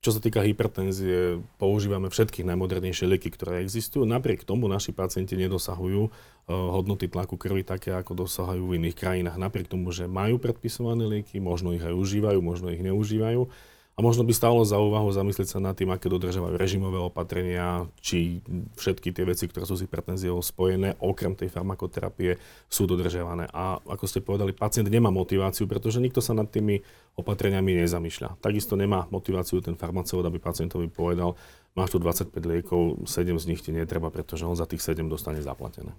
Čo 0.01 0.17
sa 0.17 0.21
týka 0.25 0.41
hypertenzie, 0.41 1.45
používame 1.61 2.09
všetky 2.09 2.41
najmodernejšie 2.41 3.05
lieky, 3.05 3.29
ktoré 3.29 3.61
existujú. 3.61 4.01
Napriek 4.01 4.41
tomu 4.41 4.65
naši 4.65 4.97
pacienti 4.97 5.37
nedosahujú 5.37 6.09
uh, 6.09 6.11
hodnoty 6.49 7.05
tlaku 7.05 7.37
krvi 7.37 7.61
také, 7.61 7.93
ako 7.93 8.25
dosahujú 8.25 8.65
v 8.65 8.81
iných 8.81 8.97
krajinách. 8.97 9.37
Napriek 9.37 9.69
tomu, 9.69 9.93
že 9.93 10.09
majú 10.09 10.41
predpisované 10.41 11.05
lieky, 11.05 11.37
možno 11.37 11.69
ich 11.77 11.85
aj 11.85 11.93
užívajú, 11.93 12.41
možno 12.41 12.73
ich 12.73 12.81
neužívajú 12.81 13.45
a 13.91 13.99
možno 13.99 14.23
by 14.23 14.31
stálo 14.31 14.63
za 14.63 14.79
úvahu 14.79 15.11
zamyslieť 15.11 15.47
sa 15.51 15.59
nad 15.59 15.75
tým, 15.75 15.91
aké 15.91 16.07
dodržiavajú 16.07 16.55
režimové 16.55 16.95
opatrenia, 16.95 17.91
či 17.99 18.39
všetky 18.79 19.11
tie 19.11 19.27
veci, 19.27 19.51
ktoré 19.51 19.67
sú 19.67 19.75
s 19.75 19.83
hypertenziou 19.83 20.39
spojené, 20.39 20.95
okrem 21.03 21.35
tej 21.35 21.51
farmakoterapie, 21.51 22.39
sú 22.71 22.87
dodržiavané. 22.87 23.51
A 23.51 23.83
ako 23.83 24.05
ste 24.07 24.23
povedali, 24.23 24.55
pacient 24.55 24.87
nemá 24.87 25.11
motiváciu, 25.11 25.67
pretože 25.67 25.99
nikto 25.99 26.23
sa 26.23 26.31
nad 26.31 26.47
tými 26.47 26.79
opatreniami 27.19 27.83
nezamýšľa. 27.83 28.39
Takisto 28.39 28.79
nemá 28.79 29.11
motiváciu 29.11 29.59
ten 29.59 29.75
farmaceut, 29.75 30.23
aby 30.23 30.39
pacientovi 30.39 30.87
povedal, 30.87 31.35
máš 31.75 31.91
tu 31.91 31.99
25 31.99 32.31
liekov, 32.47 33.03
7 33.03 33.27
z 33.35 33.45
nich 33.51 33.59
ti 33.59 33.75
netreba, 33.75 34.07
pretože 34.07 34.47
on 34.47 34.55
za 34.55 34.63
tých 34.63 34.79
7 34.79 35.03
dostane 35.11 35.43
zaplatené. 35.43 35.91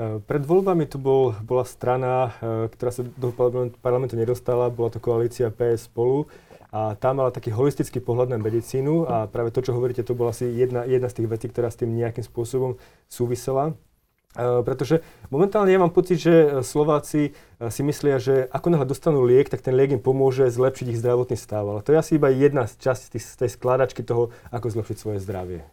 E, 0.00 0.16
pred 0.24 0.40
voľbami 0.40 0.88
tu 0.88 0.96
bol, 0.96 1.36
bola 1.44 1.68
strana, 1.68 2.32
e, 2.40 2.72
ktorá 2.72 2.88
sa 2.88 3.04
do 3.04 3.28
parlamentu 3.84 4.16
nedostala, 4.16 4.72
bola 4.72 4.88
to 4.88 4.96
koalícia 4.96 5.52
PS 5.52 5.92
spolu 5.92 6.24
a 6.72 6.96
tá 6.96 7.12
mala 7.12 7.28
taký 7.28 7.52
holistický 7.52 8.00
pohľad 8.00 8.32
na 8.32 8.38
medicínu 8.40 9.04
a 9.04 9.28
práve 9.28 9.52
to, 9.52 9.60
čo 9.60 9.76
hovoríte, 9.76 10.06
to 10.06 10.16
bola 10.16 10.32
asi 10.32 10.48
jedna, 10.48 10.88
jedna 10.88 11.10
z 11.12 11.20
tých 11.20 11.28
vecí, 11.28 11.46
ktorá 11.50 11.68
s 11.68 11.76
tým 11.76 11.92
nejakým 11.92 12.24
spôsobom 12.24 12.80
súvisela. 13.10 13.76
Uh, 14.38 14.62
pretože 14.62 15.02
momentálne 15.26 15.74
ja 15.74 15.82
mám 15.82 15.90
pocit, 15.90 16.22
že 16.22 16.62
Slováci 16.62 17.34
uh, 17.34 17.66
si 17.66 17.82
myslia, 17.82 18.22
že 18.22 18.46
ako 18.54 18.70
náhle 18.70 18.86
dostanú 18.86 19.26
liek, 19.26 19.50
tak 19.50 19.58
ten 19.58 19.74
liek 19.74 19.90
im 19.90 19.98
pomôže 19.98 20.46
zlepšiť 20.46 20.94
ich 20.94 21.02
zdravotný 21.02 21.34
stav. 21.34 21.66
Ale 21.66 21.82
to 21.82 21.90
je 21.90 21.98
asi 21.98 22.14
iba 22.14 22.30
jedna 22.30 22.70
z 22.70 22.78
časť 22.78 23.18
z 23.18 23.34
tej 23.42 23.50
skladačky 23.50 24.06
toho, 24.06 24.30
ako 24.54 24.70
zlepšiť 24.70 24.96
svoje 25.02 25.18
zdravie. 25.18 25.66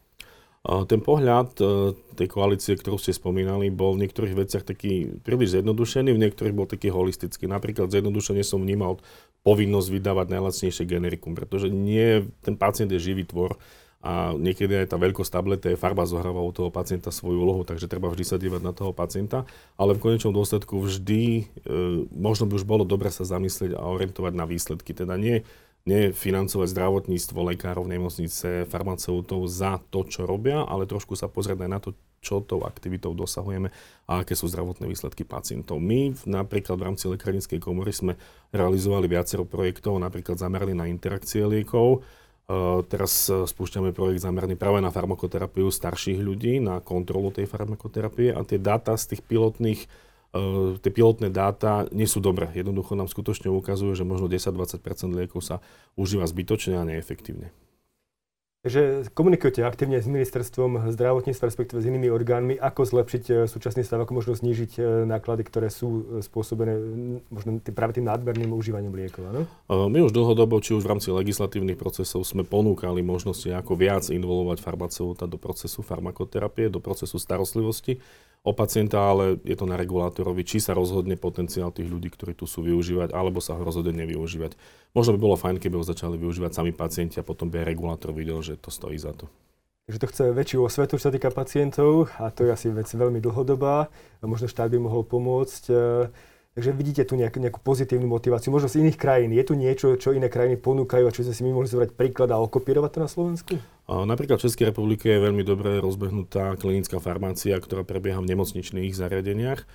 Ten 0.67 0.99
pohľad 0.99 1.56
e, 1.63 1.95
tej 2.19 2.27
koalície, 2.27 2.75
ktorú 2.75 2.99
ste 2.99 3.15
spomínali, 3.15 3.71
bol 3.71 3.95
v 3.95 4.03
niektorých 4.03 4.36
veciach 4.36 4.67
taký 4.67 5.15
príliš 5.23 5.56
zjednodušený, 5.56 6.12
v 6.12 6.23
niektorých 6.27 6.51
bol 6.51 6.67
taký 6.67 6.91
holistický. 6.91 7.47
Napríklad 7.47 7.88
zjednodušene 7.88 8.43
som 8.43 8.60
vnímal 8.60 8.99
povinnosť 9.47 9.88
vydávať 9.88 10.27
najlacnejšie 10.27 10.84
generikum, 10.84 11.39
pretože 11.39 11.71
nie, 11.71 12.27
ten 12.43 12.60
pacient 12.60 12.91
je 12.91 12.99
živý 12.99 13.23
tvor 13.23 13.56
a 14.03 14.36
niekedy 14.36 14.86
aj 14.86 14.93
tá 14.93 14.97
veľkosť 14.99 15.32
tablety, 15.32 15.73
farba 15.80 16.06
zohráva 16.06 16.43
u 16.43 16.51
toho 16.53 16.69
pacienta 16.69 17.10
svoju 17.10 17.41
úlohu, 17.41 17.63
takže 17.65 17.89
treba 17.89 18.12
vždy 18.12 18.25
sa 18.27 18.38
dívať 18.38 18.62
na 18.62 18.75
toho 18.75 18.93
pacienta, 18.93 19.47
ale 19.73 19.97
v 19.97 20.03
konečnom 20.03 20.36
dôsledku 20.36 20.84
vždy, 20.84 21.23
e, 21.41 21.43
možno 22.12 22.45
by 22.45 22.60
už 22.60 22.67
bolo 22.67 22.84
dobre 22.84 23.10
sa 23.10 23.23
zamyslieť 23.25 23.73
a 23.73 23.88
orientovať 23.88 24.34
na 24.36 24.45
výsledky, 24.45 24.91
teda 24.93 25.15
nie 25.15 25.47
nefinancovať 25.88 26.67
zdravotníctvo, 26.67 27.56
lekárov, 27.56 27.88
nemocnice, 27.88 28.67
farmaceutov 28.67 29.47
za 29.47 29.80
to, 29.88 30.04
čo 30.04 30.28
robia, 30.28 30.67
ale 30.67 30.84
trošku 30.84 31.15
sa 31.15 31.32
pozrieť 31.32 31.63
aj 31.63 31.71
na 31.71 31.80
to, 31.80 31.95
čo 32.19 32.43
tou 32.43 32.67
aktivitou 32.67 33.15
dosahujeme 33.15 33.71
a 34.10 34.19
aké 34.19 34.36
sú 34.36 34.52
zdravotné 34.52 34.84
výsledky 34.84 35.23
pacientov. 35.23 35.80
My 35.80 36.12
napríklad 36.28 36.76
v 36.76 36.86
rámci 36.91 37.08
lekárnickej 37.08 37.63
komory 37.63 37.95
sme 37.95 38.19
realizovali 38.52 39.08
viacero 39.08 39.47
projektov, 39.47 39.95
napríklad 40.04 40.36
zamerali 40.36 40.76
na 40.76 40.91
interakcie 40.91 41.47
liekov. 41.47 42.04
Uh, 42.47 42.80
teraz 42.88 43.28
spúšťame 43.28 43.91
projekt 43.91 44.23
zameraný 44.23 44.56
práve 44.56 44.80
na 44.80 44.88
farmakoterapiu 44.88 45.67
starších 45.67 46.19
ľudí, 46.19 46.63
na 46.63 46.80
kontrolu 46.80 47.32
tej 47.32 47.43
farmakoterapie 47.47 48.32
a 48.32 48.39
tie 48.47 48.56
dáta 48.56 48.95
z 48.95 49.15
tých 49.15 49.21
pilotných 49.28 50.07
tie 50.82 50.91
pilotné 50.91 51.30
dáta 51.30 51.86
nie 51.93 52.10
sú 52.10 52.23
dobré. 52.23 52.50
Jednoducho 52.54 52.97
nám 52.97 53.10
skutočne 53.12 53.52
ukazujú, 53.52 53.93
že 53.93 54.08
možno 54.08 54.30
10-20 54.32 54.82
liekov 55.13 55.41
sa 55.43 55.63
užíva 56.00 56.26
zbytočne 56.28 56.80
a 56.80 56.88
neefektívne. 56.88 57.54
Takže 58.67 59.13
komunikujete 59.15 59.63
aktívne 59.63 59.95
s 59.95 60.12
ministerstvom 60.12 60.91
zdravotníctva, 60.91 61.47
respektíve 61.47 61.80
s 61.80 61.88
inými 61.88 62.12
orgánmi, 62.12 62.60
ako 62.60 62.84
zlepšiť 62.84 63.23
e, 63.30 63.34
súčasný 63.47 63.88
stav, 63.88 64.04
ako 64.04 64.19
možno 64.19 64.36
znížiť 64.36 64.71
e, 64.76 65.08
náklady, 65.08 65.47
ktoré 65.47 65.71
sú 65.71 66.19
spôsobené 66.19 66.76
možno 67.32 67.63
práve 67.71 67.95
tým 67.95 68.12
nadmerným 68.12 68.52
užívaním 68.52 68.91
liekov. 68.91 69.23
Áno? 69.30 69.41
My 69.88 70.04
už 70.04 70.12
dlhodobo, 70.12 70.60
či 70.60 70.76
už 70.76 70.84
v 70.84 71.00
rámci 71.00 71.15
legislatívnych 71.15 71.80
procesov, 71.80 72.28
sme 72.28 72.43
ponúkali 72.43 73.00
možnosti, 73.00 73.47
ako 73.47 73.80
viac 73.80 74.10
involovať 74.12 74.60
farmaceuta 74.60 75.32
do 75.32 75.39
procesu 75.39 75.80
farmakoterapie, 75.80 76.67
do 76.67 76.84
procesu 76.84 77.21
starostlivosti 77.23 78.04
o 78.43 78.52
pacienta, 78.56 79.00
ale 79.00 79.39
je 79.43 79.56
to 79.58 79.65
na 79.67 79.76
regulátorovi, 79.76 80.45
či 80.47 80.63
sa 80.63 80.78
rozhodne 80.78 81.19
potenciál 81.19 81.73
tých 81.73 81.89
ľudí, 81.89 82.13
ktorí 82.13 82.38
tu 82.38 82.47
sú 82.47 82.63
využívať, 82.63 83.12
alebo 83.12 83.43
sa 83.43 83.58
ho 83.58 83.62
rozhodne 83.62 83.93
nevyužívať. 84.06 84.56
Možno 84.95 85.15
by 85.15 85.19
bolo 85.19 85.36
fajn, 85.36 85.60
keby 85.60 85.78
ho 85.78 85.86
začali 85.86 86.15
využívať 86.15 86.52
sami 86.56 86.71
pacienti 86.71 87.19
a 87.19 87.28
potom 87.28 87.52
by 87.52 87.63
aj 87.63 87.69
regulátor 87.73 88.15
videl, 88.15 88.39
že 88.39 88.56
to 88.56 88.71
stojí 88.71 88.95
za 88.95 89.12
to. 89.13 89.28
Takže 89.88 90.00
to 90.04 90.12
chce 90.12 90.23
väčšiu 90.36 90.60
osvetu, 90.67 91.00
čo 91.00 91.08
sa 91.08 91.15
týka 91.15 91.32
pacientov 91.32 92.12
a 92.19 92.28
to 92.28 92.43
je 92.43 92.52
asi 92.52 92.67
vec 92.76 92.91
veľmi 92.91 93.23
dlhodobá. 93.23 93.88
Možno 94.19 94.52
štát 94.52 94.67
by 94.67 94.84
mohol 94.84 95.08
pomôcť. 95.08 95.63
Takže 96.58 96.74
vidíte 96.74 97.06
tu 97.06 97.13
nejakú, 97.13 97.38
nejakú 97.38 97.62
pozitívnu 97.62 98.10
motiváciu, 98.10 98.50
možno 98.50 98.65
z 98.65 98.82
iných 98.82 98.98
krajín. 98.98 99.30
Je 99.30 99.46
tu 99.46 99.54
niečo, 99.54 99.93
čo 99.93 100.10
iné 100.17 100.26
krajiny 100.26 100.58
ponúkajú 100.58 101.06
a 101.06 101.13
čo 101.13 101.22
sme 101.22 101.38
si 101.38 101.46
my 101.46 101.54
mohli 101.54 101.70
zobrať 101.70 101.93
príklad 101.93 102.34
a 102.34 102.41
okopírovať 102.41 102.98
to 102.98 103.00
na 103.06 103.10
Slovensku? 103.10 103.54
Napríklad 103.86 104.41
v 104.41 104.50
Českej 104.50 104.74
republike 104.74 105.06
je 105.06 105.22
veľmi 105.22 105.46
dobre 105.46 105.78
rozbehnutá 105.78 106.58
klinická 106.58 106.98
farmácia, 106.98 107.54
ktorá 107.62 107.86
prebieha 107.86 108.17
v 108.17 108.34
nemocničných 108.34 108.89
zariadeniach 108.89 109.70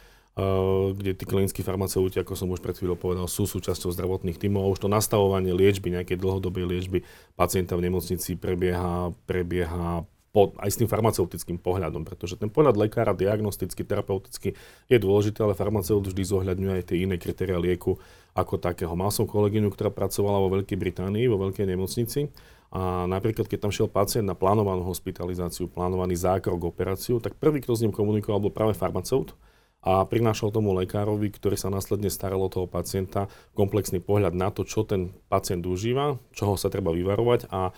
kde 0.96 1.12
tí 1.12 1.28
klinickí 1.28 1.60
farmaceuti, 1.60 2.16
ako 2.16 2.32
som 2.32 2.48
už 2.48 2.64
pred 2.64 2.72
chvíľou 2.72 2.96
povedal, 2.96 3.28
sú 3.28 3.44
súčasťou 3.44 3.92
zdravotných 3.92 4.40
tímov 4.40 4.64
a 4.64 4.72
už 4.72 4.80
to 4.80 4.88
nastavovanie 4.88 5.52
liečby, 5.52 5.92
nejakej 5.92 6.16
dlhodobej 6.16 6.64
liečby 6.72 6.98
pacienta 7.36 7.76
v 7.76 7.92
nemocnici 7.92 8.40
prebieha, 8.40 9.12
prebieha 9.28 10.08
po, 10.32 10.56
aj 10.56 10.72
s 10.72 10.80
tým 10.80 10.88
farmaceutickým 10.88 11.60
pohľadom, 11.60 12.08
pretože 12.08 12.40
ten 12.40 12.48
pohľad 12.48 12.80
lekára, 12.80 13.12
diagnostický, 13.12 13.84
terapeutický 13.84 14.56
je 14.88 14.96
dôležitý, 14.96 15.44
ale 15.44 15.52
farmaceut 15.52 16.00
vždy 16.00 16.24
zohľadňuje 16.24 16.72
aj 16.80 16.84
tie 16.88 17.04
iné 17.04 17.20
kritéria 17.20 17.60
lieku 17.60 18.00
ako 18.32 18.56
takého. 18.56 18.96
Mal 18.96 19.12
som 19.12 19.28
kolegyňu, 19.28 19.68
ktorá 19.68 19.92
pracovala 19.92 20.40
vo 20.40 20.48
Veľkej 20.56 20.80
Británii, 20.80 21.28
vo 21.28 21.36
veľkej 21.36 21.68
nemocnici 21.68 22.32
a 22.72 23.04
napríklad, 23.04 23.44
keď 23.44 23.68
tam 23.68 23.72
šiel 23.76 23.92
pacient 23.92 24.24
na 24.24 24.32
plánovanú 24.32 24.88
hospitalizáciu, 24.88 25.68
plánovaný 25.68 26.16
zákrok, 26.16 26.72
operáciu, 26.72 27.20
tak 27.20 27.36
prvý, 27.36 27.60
kto 27.60 27.76
s 27.76 27.84
ním 27.84 27.92
komunikoval, 27.92 28.40
bol 28.40 28.52
práve 28.56 28.72
farmaceut 28.72 29.36
a 29.84 30.00
prinášal 30.08 30.48
tomu 30.48 30.72
lekárovi, 30.72 31.28
ktorý 31.28 31.60
sa 31.60 31.68
následne 31.68 32.08
staral 32.08 32.40
o 32.40 32.48
toho 32.48 32.64
pacienta, 32.64 33.28
komplexný 33.52 34.00
pohľad 34.00 34.32
na 34.32 34.48
to, 34.48 34.64
čo 34.64 34.88
ten 34.88 35.12
pacient 35.28 35.68
užíva, 35.68 36.16
čoho 36.32 36.56
sa 36.56 36.72
treba 36.72 36.96
vyvarovať 36.96 37.52
a 37.52 37.76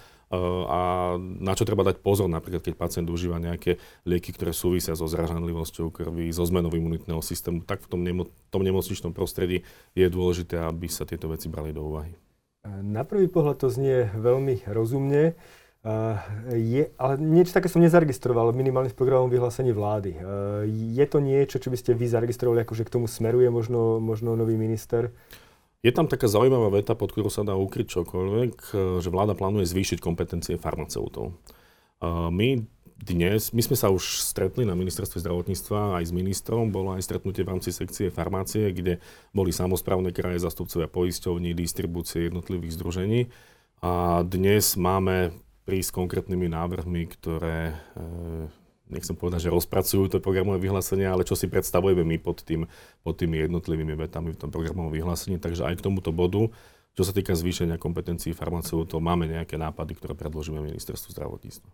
a 0.66 0.80
na 1.18 1.52
čo 1.54 1.64
treba 1.64 1.86
dať 1.86 2.02
pozor, 2.02 2.26
napríklad 2.26 2.62
keď 2.64 2.74
pacient 2.74 3.08
užíva 3.08 3.38
nejaké 3.38 3.78
lieky, 4.04 4.34
ktoré 4.34 4.52
súvisia 4.52 4.92
so 4.98 5.06
zražanlivosťou 5.06 5.90
krvi, 5.94 6.30
so 6.34 6.44
zmenou 6.44 6.72
imunitného 6.72 7.22
systému, 7.24 7.62
tak 7.64 7.82
v 7.84 7.88
tom, 7.90 8.00
nemo, 8.02 8.28
tom 8.50 8.62
nemocničnom 8.66 9.14
prostredí 9.16 9.62
je 9.94 10.06
dôležité, 10.06 10.60
aby 10.60 10.90
sa 10.90 11.06
tieto 11.06 11.30
veci 11.30 11.46
brali 11.46 11.70
do 11.70 11.86
úvahy. 11.86 12.12
Na 12.64 13.04
prvý 13.04 13.28
pohľad 13.28 13.60
to 13.60 13.68
znie 13.68 14.08
veľmi 14.16 14.64
rozumne. 14.72 15.36
Uh, 15.84 16.16
je, 16.56 16.88
ale 16.96 17.20
niečo 17.20 17.52
také 17.52 17.68
som 17.68 17.84
nezaregistroval 17.84 18.56
minimálne 18.56 18.88
v 18.88 18.96
programovom 18.96 19.28
vyhlásení 19.28 19.68
vlády. 19.76 20.16
Uh, 20.16 20.64
je 20.72 21.04
to 21.04 21.20
niečo, 21.20 21.60
čo 21.60 21.68
by 21.68 21.76
ste 21.76 21.92
vy 21.92 22.08
zaregistrovali, 22.08 22.64
akože 22.64 22.88
k 22.88 22.94
tomu 22.96 23.04
smeruje 23.04 23.52
možno, 23.52 24.00
možno 24.00 24.32
nový 24.32 24.56
minister? 24.56 25.12
Je 25.84 25.92
tam 25.92 26.08
taká 26.08 26.24
zaujímavá 26.24 26.72
veta, 26.72 26.96
pod 26.96 27.12
ktorú 27.12 27.28
sa 27.28 27.44
dá 27.44 27.52
ukryť 27.52 28.00
čokoľvek, 28.00 28.52
že 29.04 29.12
vláda 29.12 29.36
plánuje 29.36 29.68
zvýšiť 29.68 30.00
kompetencie 30.00 30.56
farmaceutov. 30.56 31.36
My 32.32 32.64
dnes, 32.96 33.52
my 33.52 33.60
sme 33.60 33.76
sa 33.76 33.92
už 33.92 34.24
stretli 34.24 34.64
na 34.64 34.72
ministerstve 34.72 35.20
zdravotníctva 35.20 36.00
aj 36.00 36.08
s 36.08 36.12
ministrom, 36.16 36.72
bolo 36.72 36.96
aj 36.96 37.04
stretnutie 37.04 37.44
v 37.44 37.52
rámci 37.52 37.68
sekcie 37.68 38.08
farmácie, 38.08 38.72
kde 38.72 38.96
boli 39.36 39.52
samozprávne 39.52 40.08
kraje, 40.08 40.40
zastupcovia 40.40 40.88
poisťovní, 40.88 41.52
distribúcie 41.52 42.32
jednotlivých 42.32 42.80
združení. 42.80 43.20
A 43.84 44.24
dnes 44.24 44.80
máme 44.80 45.36
prísť 45.68 45.92
s 45.92 45.96
konkrétnymi 46.00 46.48
návrhmi, 46.48 47.02
ktoré 47.12 47.76
e, 47.76 47.76
nechcem 48.88 49.16
povedať, 49.16 49.48
že 49.48 49.54
rozpracujú 49.54 50.12
to 50.12 50.24
programové 50.24 50.60
vyhlásenie, 50.60 51.08
ale 51.08 51.24
čo 51.24 51.34
si 51.34 51.48
predstavujeme 51.48 52.04
my 52.04 52.16
pod, 52.20 52.44
tým, 52.44 52.68
pod 53.00 53.16
tými 53.16 53.44
jednotlivými 53.44 53.96
vetami 53.96 54.36
v 54.36 54.40
tom 54.40 54.50
programovom 54.52 54.92
vyhlásení. 54.92 55.40
Takže 55.40 55.64
aj 55.64 55.80
k 55.80 55.84
tomuto 55.88 56.12
bodu, 56.12 56.52
čo 56.94 57.02
sa 57.02 57.16
týka 57.16 57.34
zvýšenia 57.34 57.80
kompetencií 57.80 58.36
farmaceutov, 58.36 59.02
máme 59.02 59.26
nejaké 59.26 59.56
nápady, 59.58 59.96
ktoré 59.98 60.14
predložíme 60.14 60.62
ministerstvu 60.62 61.10
zdravotníctva. 61.16 61.68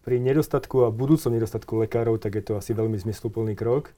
Pri 0.00 0.16
nedostatku 0.16 0.88
a 0.88 0.94
budúcom 0.94 1.28
nedostatku 1.28 1.76
lekárov, 1.84 2.16
tak 2.16 2.40
je 2.40 2.44
to 2.48 2.52
asi 2.56 2.72
veľmi 2.72 2.96
zmysluplný 2.96 3.52
krok. 3.52 3.92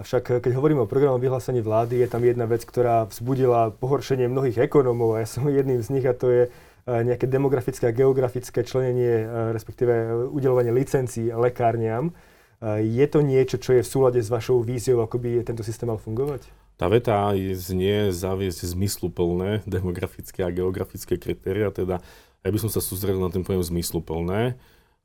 Avšak 0.00 0.40
keď 0.40 0.56
hovoríme 0.56 0.80
o 0.80 0.88
programovom 0.88 1.20
vyhlásení 1.20 1.60
vlády, 1.60 2.00
je 2.00 2.08
tam 2.08 2.24
jedna 2.24 2.48
vec, 2.48 2.64
ktorá 2.64 3.04
vzbudila 3.04 3.76
pohoršenie 3.76 4.32
mnohých 4.32 4.64
ekonómov 4.64 5.20
a 5.20 5.20
ja 5.20 5.28
som 5.28 5.44
jedným 5.52 5.84
z 5.84 5.92
nich 5.92 6.06
a 6.08 6.16
to 6.16 6.32
je 6.32 6.42
nejaké 6.86 7.26
demografické 7.26 7.90
a 7.90 7.96
geografické 7.96 8.62
členenie, 8.62 9.26
respektíve 9.50 10.26
udelovanie 10.30 10.70
licencií 10.70 11.34
lekárniam. 11.34 12.14
Je 12.62 13.06
to 13.10 13.20
niečo, 13.20 13.58
čo 13.58 13.76
je 13.76 13.82
v 13.82 13.90
súlade 13.90 14.20
s 14.22 14.30
vašou 14.30 14.62
víziou, 14.62 15.02
ako 15.02 15.18
by 15.18 15.42
tento 15.42 15.66
systém 15.66 15.90
mal 15.90 15.98
fungovať? 15.98 16.46
Tá 16.78 16.86
veta 16.86 17.34
znie 17.56 18.12
zaviesť 18.12 18.76
zmysluplné 18.76 19.66
demografické 19.66 20.44
a 20.46 20.54
geografické 20.54 21.18
kritéria, 21.18 21.74
teda 21.74 22.04
ja 22.44 22.50
by 22.52 22.58
som 22.62 22.70
sa 22.70 22.78
sústredil 22.78 23.18
na 23.18 23.32
ten 23.34 23.42
pojem 23.42 23.64
zmysluplné 23.64 24.54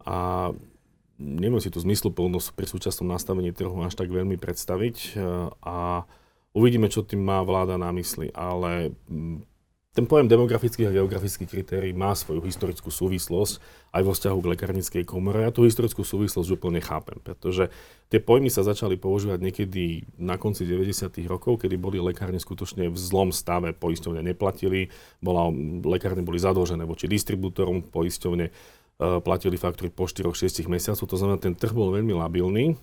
a 0.06 0.52
neviem 1.18 1.64
si 1.64 1.74
tú 1.74 1.82
zmysluplnosť 1.82 2.54
pri 2.54 2.68
súčasnom 2.70 3.10
nastavení 3.10 3.50
trhu 3.56 3.74
až 3.82 3.98
tak 3.98 4.14
veľmi 4.14 4.38
predstaviť 4.38 5.18
a 5.66 6.06
uvidíme, 6.54 6.92
čo 6.92 7.08
tým 7.08 7.24
má 7.24 7.42
vláda 7.42 7.80
na 7.80 7.90
mysli, 7.96 8.30
ale 8.36 8.94
ten 9.92 10.08
pojem 10.08 10.32
demografických 10.32 10.88
a 10.88 10.96
geografických 10.96 11.52
kritérií 11.52 11.92
má 11.92 12.16
svoju 12.16 12.40
historickú 12.48 12.88
súvislosť 12.88 13.60
aj 13.92 14.02
vo 14.08 14.16
vzťahu 14.16 14.38
k 14.40 14.50
lekárnickej 14.56 15.04
komore. 15.04 15.44
Ja 15.44 15.52
tú 15.52 15.68
historickú 15.68 16.08
súvislosť 16.08 16.48
úplne 16.48 16.80
chápem, 16.80 17.20
pretože 17.20 17.68
tie 18.08 18.24
pojmy 18.24 18.48
sa 18.48 18.64
začali 18.64 18.96
používať 18.96 19.44
niekedy 19.44 20.08
na 20.16 20.40
konci 20.40 20.64
90. 20.64 21.12
rokov, 21.28 21.68
kedy 21.68 21.76
boli 21.76 22.00
lekárne 22.00 22.40
skutočne 22.40 22.88
v 22.88 22.96
zlom 22.96 23.36
stave, 23.36 23.76
poisťovne 23.76 24.24
neplatili, 24.24 24.96
bola, 25.20 25.52
lekárne 25.84 26.24
boli 26.24 26.40
zadlžené 26.40 26.88
voči 26.88 27.12
distribútorom, 27.12 27.84
poisťovne 27.84 28.48
e, 28.48 28.52
platili 29.20 29.60
faktúry 29.60 29.92
po 29.92 30.08
4-6 30.08 30.72
mesiacoch, 30.72 31.04
to 31.04 31.20
znamená, 31.20 31.36
ten 31.36 31.52
trh 31.52 31.76
bol 31.76 31.92
veľmi 31.92 32.16
labilný 32.16 32.80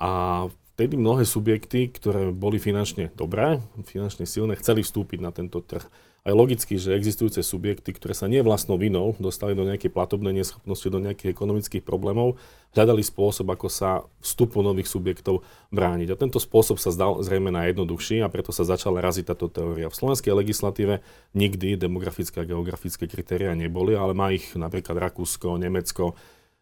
a 0.00 0.48
vtedy 0.72 0.96
mnohé 0.96 1.28
subjekty, 1.28 1.92
ktoré 1.92 2.32
boli 2.32 2.56
finančne 2.56 3.12
dobré, 3.12 3.60
finančne 3.84 4.24
silné, 4.24 4.56
chceli 4.56 4.80
vstúpiť 4.80 5.20
na 5.20 5.28
tento 5.28 5.60
trh 5.60 5.84
aj 6.28 6.36
logicky, 6.36 6.76
že 6.76 6.92
existujúce 6.92 7.40
subjekty, 7.40 7.96
ktoré 7.96 8.12
sa 8.12 8.28
nie 8.28 8.44
vlastnou 8.44 8.76
vinou 8.76 9.16
dostali 9.16 9.56
do 9.56 9.64
nejakej 9.64 9.88
platobnej 9.88 10.36
neschopnosti, 10.36 10.84
do 10.84 11.00
nejakých 11.00 11.32
ekonomických 11.32 11.80
problémov, 11.80 12.36
hľadali 12.76 13.00
spôsob, 13.00 13.48
ako 13.48 13.72
sa 13.72 14.04
vstupu 14.20 14.60
nových 14.60 14.92
subjektov 14.92 15.40
brániť. 15.72 16.12
A 16.12 16.20
tento 16.20 16.36
spôsob 16.36 16.76
sa 16.76 16.92
zdal 16.92 17.24
zrejme 17.24 17.48
najjednoduchší 17.48 18.20
a 18.20 18.28
preto 18.28 18.52
sa 18.52 18.68
začala 18.68 19.00
raziť 19.00 19.24
táto 19.32 19.48
teória. 19.48 19.88
V 19.88 19.96
slovenskej 19.96 20.36
legislatíve 20.36 21.00
nikdy 21.32 21.80
demografické 21.80 22.44
a 22.44 22.48
geografické 22.48 23.08
kritéria 23.08 23.56
neboli, 23.56 23.96
ale 23.96 24.12
má 24.12 24.28
ich 24.28 24.52
napríklad 24.52 25.00
Rakúsko, 25.00 25.56
Nemecko, 25.56 26.12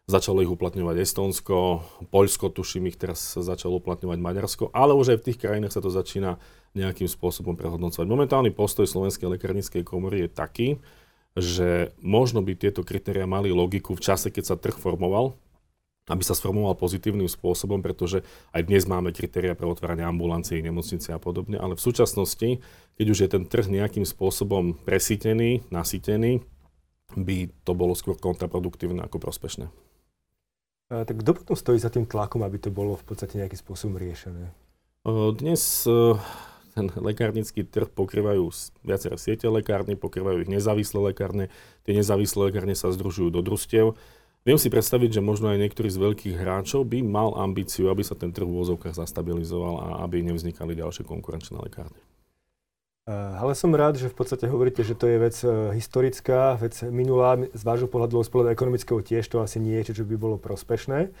Začalo 0.07 0.39
ich 0.39 0.47
uplatňovať 0.47 1.03
Estonsko, 1.03 1.83
Poľsko, 2.15 2.47
tuším, 2.55 2.87
ich 2.87 2.95
teraz 2.95 3.35
začalo 3.35 3.83
uplatňovať 3.83 4.15
Maďarsko, 4.23 4.71
ale 4.71 4.95
už 4.95 5.11
aj 5.11 5.17
v 5.19 5.25
tých 5.27 5.39
krajinách 5.43 5.75
sa 5.75 5.83
to 5.83 5.91
začína 5.91 6.39
nejakým 6.77 7.09
spôsobom 7.09 7.57
prehodnocovať. 7.57 8.05
Momentálny 8.05 8.53
postoj 8.53 8.85
Slovenskej 8.85 9.25
lekárnickej 9.33 9.81
komory 9.81 10.25
je 10.25 10.29
taký, 10.29 10.67
že 11.37 11.93
možno 12.01 12.45
by 12.45 12.57
tieto 12.57 12.85
kritéria 12.85 13.25
mali 13.25 13.49
logiku 13.49 13.93
v 13.97 14.05
čase, 14.05 14.29
keď 14.29 14.43
sa 14.53 14.55
trh 14.57 14.77
formoval, 14.77 15.37
aby 16.07 16.23
sa 16.23 16.33
sformoval 16.33 16.79
pozitívnym 16.79 17.27
spôsobom, 17.27 17.83
pretože 17.83 18.23
aj 18.55 18.63
dnes 18.63 18.87
máme 18.87 19.11
kritéria 19.11 19.53
pre 19.53 19.67
otváranie 19.67 20.07
ambulancií, 20.07 20.63
nemocnice 20.63 21.11
a 21.11 21.19
podobne, 21.19 21.59
ale 21.59 21.75
v 21.75 21.83
súčasnosti, 21.83 22.63
keď 22.95 23.05
už 23.11 23.19
je 23.21 23.29
ten 23.29 23.43
trh 23.43 23.67
nejakým 23.67 24.07
spôsobom 24.07 24.73
presítený, 24.87 25.67
nasýtený, 25.67 26.41
by 27.15 27.51
to 27.67 27.71
bolo 27.75 27.93
skôr 27.93 28.15
kontraproduktívne 28.15 29.03
ako 29.03 29.19
prospešné. 29.19 29.67
A, 30.87 31.03
tak 31.03 31.19
kto 31.19 31.43
potom 31.43 31.55
stojí 31.59 31.75
za 31.79 31.91
tým 31.91 32.07
tlakom, 32.07 32.39
aby 32.47 32.55
to 32.55 32.71
bolo 32.71 32.95
v 32.95 33.03
podstate 33.03 33.35
nejakým 33.35 33.59
spôsobom 33.59 33.99
riešené? 33.99 34.55
Dnes 35.35 35.87
e, 35.87 36.15
ten 36.77 36.93
lekárnický 36.93 37.65
trh 37.65 37.89
pokrývajú 37.89 38.53
viaceré 38.85 39.17
siete 39.17 39.49
lekárny, 39.49 39.97
pokrývajú 39.97 40.45
ich 40.45 40.51
nezávislé 40.53 41.09
lekárne. 41.09 41.49
Tie 41.89 41.97
nezávislé 41.97 42.53
lekárne 42.53 42.77
sa 42.77 42.93
združujú 42.93 43.33
do 43.33 43.41
družstiev. 43.41 43.97
Viem 44.45 44.61
si 44.61 44.69
predstaviť, 44.69 45.17
že 45.17 45.25
možno 45.25 45.49
aj 45.49 45.59
niektorý 45.59 45.89
z 45.89 45.97
veľkých 45.97 46.35
hráčov 46.37 46.85
by 46.85 47.01
mal 47.01 47.35
ambíciu, 47.35 47.89
aby 47.89 48.05
sa 48.05 48.13
ten 48.13 48.29
trh 48.29 48.45
v 48.45 48.53
úvozovkách 48.53 48.95
zastabilizoval 48.95 49.75
a 49.81 49.87
aby 50.05 50.21
nevznikali 50.21 50.77
ďalšie 50.77 51.03
konkurenčné 51.03 51.57
lekárne. 51.57 51.99
Eh, 53.07 53.11
ale 53.11 53.55
som 53.55 53.71
rád, 53.71 53.95
že 53.95 54.11
v 54.11 54.19
podstate 54.19 54.51
hovoríte, 54.51 54.83
že 54.83 54.91
to 54.91 55.07
je 55.07 55.17
vec 55.17 55.35
eh, 55.39 55.71
historická, 55.79 56.59
vec 56.59 56.75
minulá, 56.91 57.39
z 57.55 57.63
vášho 57.63 57.87
pohľadu, 57.87 58.19
z 58.19 58.29
pohľadu 58.31 58.49
ekonomického 58.51 58.99
tiež 58.99 59.23
to 59.31 59.39
asi 59.39 59.63
nie 59.63 59.79
je, 59.79 59.95
čo 59.95 60.03
by 60.03 60.19
bolo 60.19 60.35
prospešné. 60.35 61.11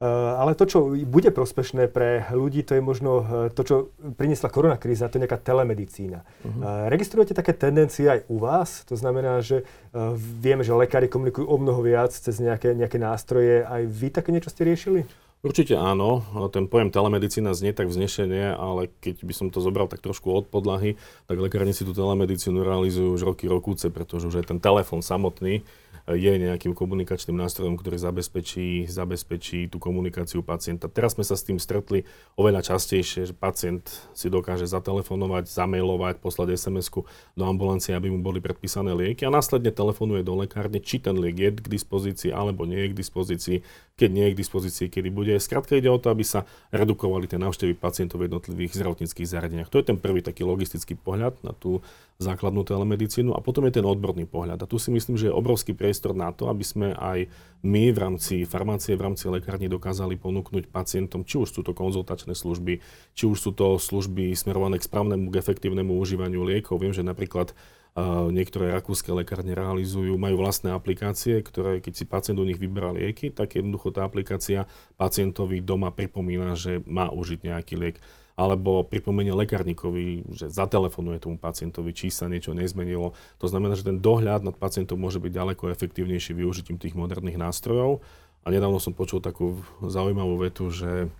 Eh, 0.00 0.06
ale 0.08 0.56
to, 0.56 0.64
čo 0.64 0.78
bude 1.04 1.28
prospešné 1.28 1.92
pre 1.92 2.24
ľudí, 2.32 2.64
to 2.64 2.72
je 2.72 2.80
možno 2.80 3.20
to, 3.52 3.60
čo 3.60 3.76
priniesla 4.16 4.48
koronakríza, 4.48 5.12
to 5.12 5.20
je 5.20 5.28
nejaká 5.28 5.36
telemedicína. 5.36 6.24
Uh-huh. 6.24 6.88
Registrujete 6.88 7.36
také 7.36 7.52
tendencie 7.52 8.08
aj 8.08 8.24
u 8.32 8.40
vás? 8.40 8.88
To 8.88 8.96
znamená, 8.96 9.44
že 9.44 9.68
vieme, 10.16 10.64
že 10.64 10.72
lekári 10.72 11.12
komunikujú 11.12 11.44
o 11.44 11.56
mnoho 11.60 11.84
viac 11.84 12.16
cez 12.16 12.40
nejaké, 12.40 12.72
nejaké 12.72 12.96
nástroje. 12.96 13.60
Aj 13.60 13.84
vy 13.84 14.08
také 14.08 14.32
niečo 14.32 14.48
ste 14.48 14.64
riešili? 14.64 15.04
Určite 15.40 15.72
áno, 15.72 16.20
ten 16.52 16.68
pojem 16.68 16.92
telemedicína 16.92 17.56
znie 17.56 17.72
tak 17.72 17.88
vznešenie, 17.88 18.52
ale 18.60 18.92
keď 19.00 19.24
by 19.24 19.32
som 19.32 19.48
to 19.48 19.64
zobral 19.64 19.88
tak 19.88 20.04
trošku 20.04 20.28
od 20.28 20.44
podlahy, 20.52 21.00
tak 21.24 21.40
lekárni 21.40 21.72
si 21.72 21.80
tú 21.80 21.96
telemedicínu 21.96 22.60
realizujú 22.60 23.16
už 23.16 23.24
roky 23.24 23.48
rokúce, 23.48 23.88
pretože 23.88 24.28
už 24.28 24.44
aj 24.44 24.52
ten 24.52 24.60
telefón 24.60 25.00
samotný 25.00 25.64
je 26.08 26.32
nejakým 26.32 26.72
komunikačným 26.72 27.36
nástrojom, 27.36 27.76
ktorý 27.76 28.00
zabezpečí, 28.00 28.88
zabezpečí 28.88 29.68
tú 29.68 29.76
komunikáciu 29.76 30.40
pacienta. 30.40 30.88
Teraz 30.88 31.18
sme 31.18 31.24
sa 31.26 31.36
s 31.36 31.44
tým 31.44 31.60
stretli 31.60 32.08
oveľa 32.38 32.72
častejšie, 32.72 33.28
že 33.28 33.34
pacient 33.36 33.84
si 34.14 34.32
dokáže 34.32 34.64
zatelefonovať, 34.70 35.50
zamailovať, 35.50 36.22
poslať 36.22 36.56
sms 36.56 37.04
do 37.34 37.44
ambulancie, 37.44 37.92
aby 37.92 38.08
mu 38.08 38.22
boli 38.22 38.38
predpísané 38.38 38.94
lieky 38.94 39.26
a 39.26 39.34
následne 39.34 39.74
telefonuje 39.74 40.22
do 40.22 40.38
lekárne, 40.38 40.78
či 40.80 41.02
ten 41.02 41.18
liek 41.18 41.36
je 41.36 41.50
k 41.58 41.68
dispozícii 41.68 42.30
alebo 42.30 42.64
nie 42.64 42.86
je 42.86 42.88
k 42.94 42.98
dispozícii, 42.98 43.56
keď 44.00 44.10
nie 44.14 44.24
je 44.30 44.32
k 44.32 44.40
dispozícii, 44.40 44.86
kedy 44.88 45.08
bude. 45.12 45.34
Skrátka 45.36 45.76
ide 45.76 45.92
o 45.92 46.00
to, 46.00 46.08
aby 46.08 46.24
sa 46.24 46.48
redukovali 46.72 47.28
tie 47.28 47.36
návštevy 47.36 47.76
pacientov 47.76 48.24
v 48.24 48.32
jednotlivých 48.32 48.80
zdravotníckých 48.80 49.28
zariadeniach. 49.28 49.68
To 49.68 49.76
je 49.76 49.92
ten 49.92 49.98
prvý 50.00 50.24
taký 50.24 50.46
logistický 50.46 50.96
pohľad 50.96 51.36
na 51.44 51.52
tú 51.52 51.84
základnú 52.20 52.64
telemedicínu 52.68 53.32
a 53.32 53.40
potom 53.40 53.64
je 53.64 53.80
ten 53.80 53.84
odborný 53.84 54.28
pohľad. 54.28 54.60
A 54.60 54.68
tu 54.68 54.76
si 54.76 54.92
myslím, 54.92 55.16
že 55.16 55.28
je 55.28 55.34
obrovský 55.34 55.72
priestor 55.72 55.89
na 56.14 56.30
to, 56.30 56.48
aby 56.48 56.64
sme 56.64 56.88
aj 56.94 57.26
my 57.60 57.92
v 57.92 57.98
rámci 58.00 58.34
farmácie, 58.48 58.96
v 58.96 59.04
rámci 59.04 59.28
lekárni 59.28 59.68
dokázali 59.68 60.16
ponúknuť 60.16 60.72
pacientom, 60.72 61.28
či 61.28 61.36
už 61.36 61.52
sú 61.52 61.60
to 61.60 61.76
konzultačné 61.76 62.32
služby, 62.32 62.80
či 63.12 63.24
už 63.28 63.36
sú 63.36 63.50
to 63.52 63.76
služby 63.76 64.32
smerované 64.32 64.80
k 64.80 64.88
správnemu, 64.88 65.28
k 65.28 65.38
efektívnemu 65.44 65.92
užívaniu 66.00 66.40
liekov. 66.40 66.80
Viem, 66.80 66.96
že 66.96 67.04
napríklad 67.04 67.52
Uh, 67.90 68.30
niektoré 68.30 68.70
rakúske 68.70 69.10
lekárne 69.10 69.50
realizujú, 69.50 70.14
majú 70.14 70.38
vlastné 70.38 70.70
aplikácie, 70.70 71.42
ktoré 71.42 71.82
keď 71.82 71.92
si 71.98 72.06
pacient 72.06 72.38
u 72.38 72.46
nich 72.46 72.54
vyberá 72.54 72.94
lieky, 72.94 73.34
tak 73.34 73.58
jednoducho 73.58 73.90
tá 73.90 74.06
aplikácia 74.06 74.70
pacientovi 74.94 75.58
doma 75.58 75.90
pripomína, 75.90 76.54
že 76.54 76.86
má 76.86 77.10
užiť 77.10 77.50
nejaký 77.50 77.74
liek 77.74 77.98
alebo 78.40 78.88
pripomenie 78.88 79.36
lekárnikovi, 79.36 80.24
že 80.32 80.48
zatelefonuje 80.48 81.20
tomu 81.20 81.36
pacientovi, 81.36 81.92
či 81.92 82.08
sa 82.08 82.24
niečo 82.24 82.56
nezmenilo. 82.56 83.12
To 83.36 83.46
znamená, 83.52 83.76
že 83.76 83.84
ten 83.84 84.00
dohľad 84.00 84.40
nad 84.40 84.56
pacientom 84.56 84.96
môže 84.96 85.20
byť 85.20 85.28
ďaleko 85.28 85.68
efektívnejší 85.68 86.32
využitím 86.32 86.80
tých 86.80 86.96
moderných 86.96 87.36
nástrojov. 87.36 88.00
A 88.40 88.48
nedávno 88.48 88.80
som 88.80 88.96
počul 88.96 89.20
takú 89.20 89.60
zaujímavú 89.84 90.40
vetu, 90.40 90.72
že 90.72 91.12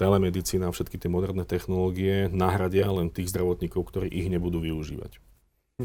telemedicína 0.00 0.72
a 0.72 0.74
všetky 0.74 0.96
tie 0.96 1.12
moderné 1.12 1.44
technológie 1.44 2.32
nahradia 2.32 2.88
len 2.88 3.12
tých 3.12 3.28
zdravotníkov, 3.28 3.92
ktorí 3.92 4.08
ich 4.08 4.32
nebudú 4.32 4.64
využívať. 4.64 5.20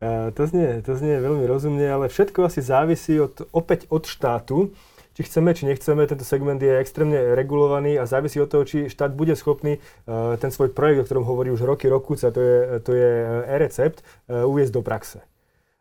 To 0.00 0.42
znie, 0.48 0.80
to 0.80 0.96
znie 0.96 1.20
veľmi 1.20 1.44
rozumne, 1.44 1.84
ale 1.84 2.08
všetko 2.08 2.48
asi 2.48 2.64
závisí 2.64 3.20
od, 3.20 3.44
opäť 3.52 3.84
od 3.92 4.08
štátu 4.08 4.72
či 5.14 5.22
chceme, 5.26 5.54
či 5.54 5.66
nechceme, 5.66 6.06
tento 6.06 6.24
segment 6.24 6.60
je 6.60 6.78
extrémne 6.78 7.34
regulovaný 7.34 7.98
a 7.98 8.06
závisí 8.06 8.38
od 8.40 8.50
toho, 8.50 8.62
či 8.64 8.92
štát 8.92 9.14
bude 9.14 9.34
schopný 9.34 9.78
uh, 9.78 10.36
ten 10.38 10.54
svoj 10.54 10.70
projekt, 10.70 11.02
o 11.02 11.06
ktorom 11.06 11.24
hovorí 11.26 11.50
už 11.50 11.66
roky, 11.66 11.90
rokúce, 11.90 12.30
to 12.30 12.40
je, 12.40 12.56
to 12.84 12.92
je 12.94 13.10
e-recept, 13.50 14.02
uh, 14.02 14.46
uviezť 14.46 14.72
do 14.72 14.82
praxe. 14.82 15.18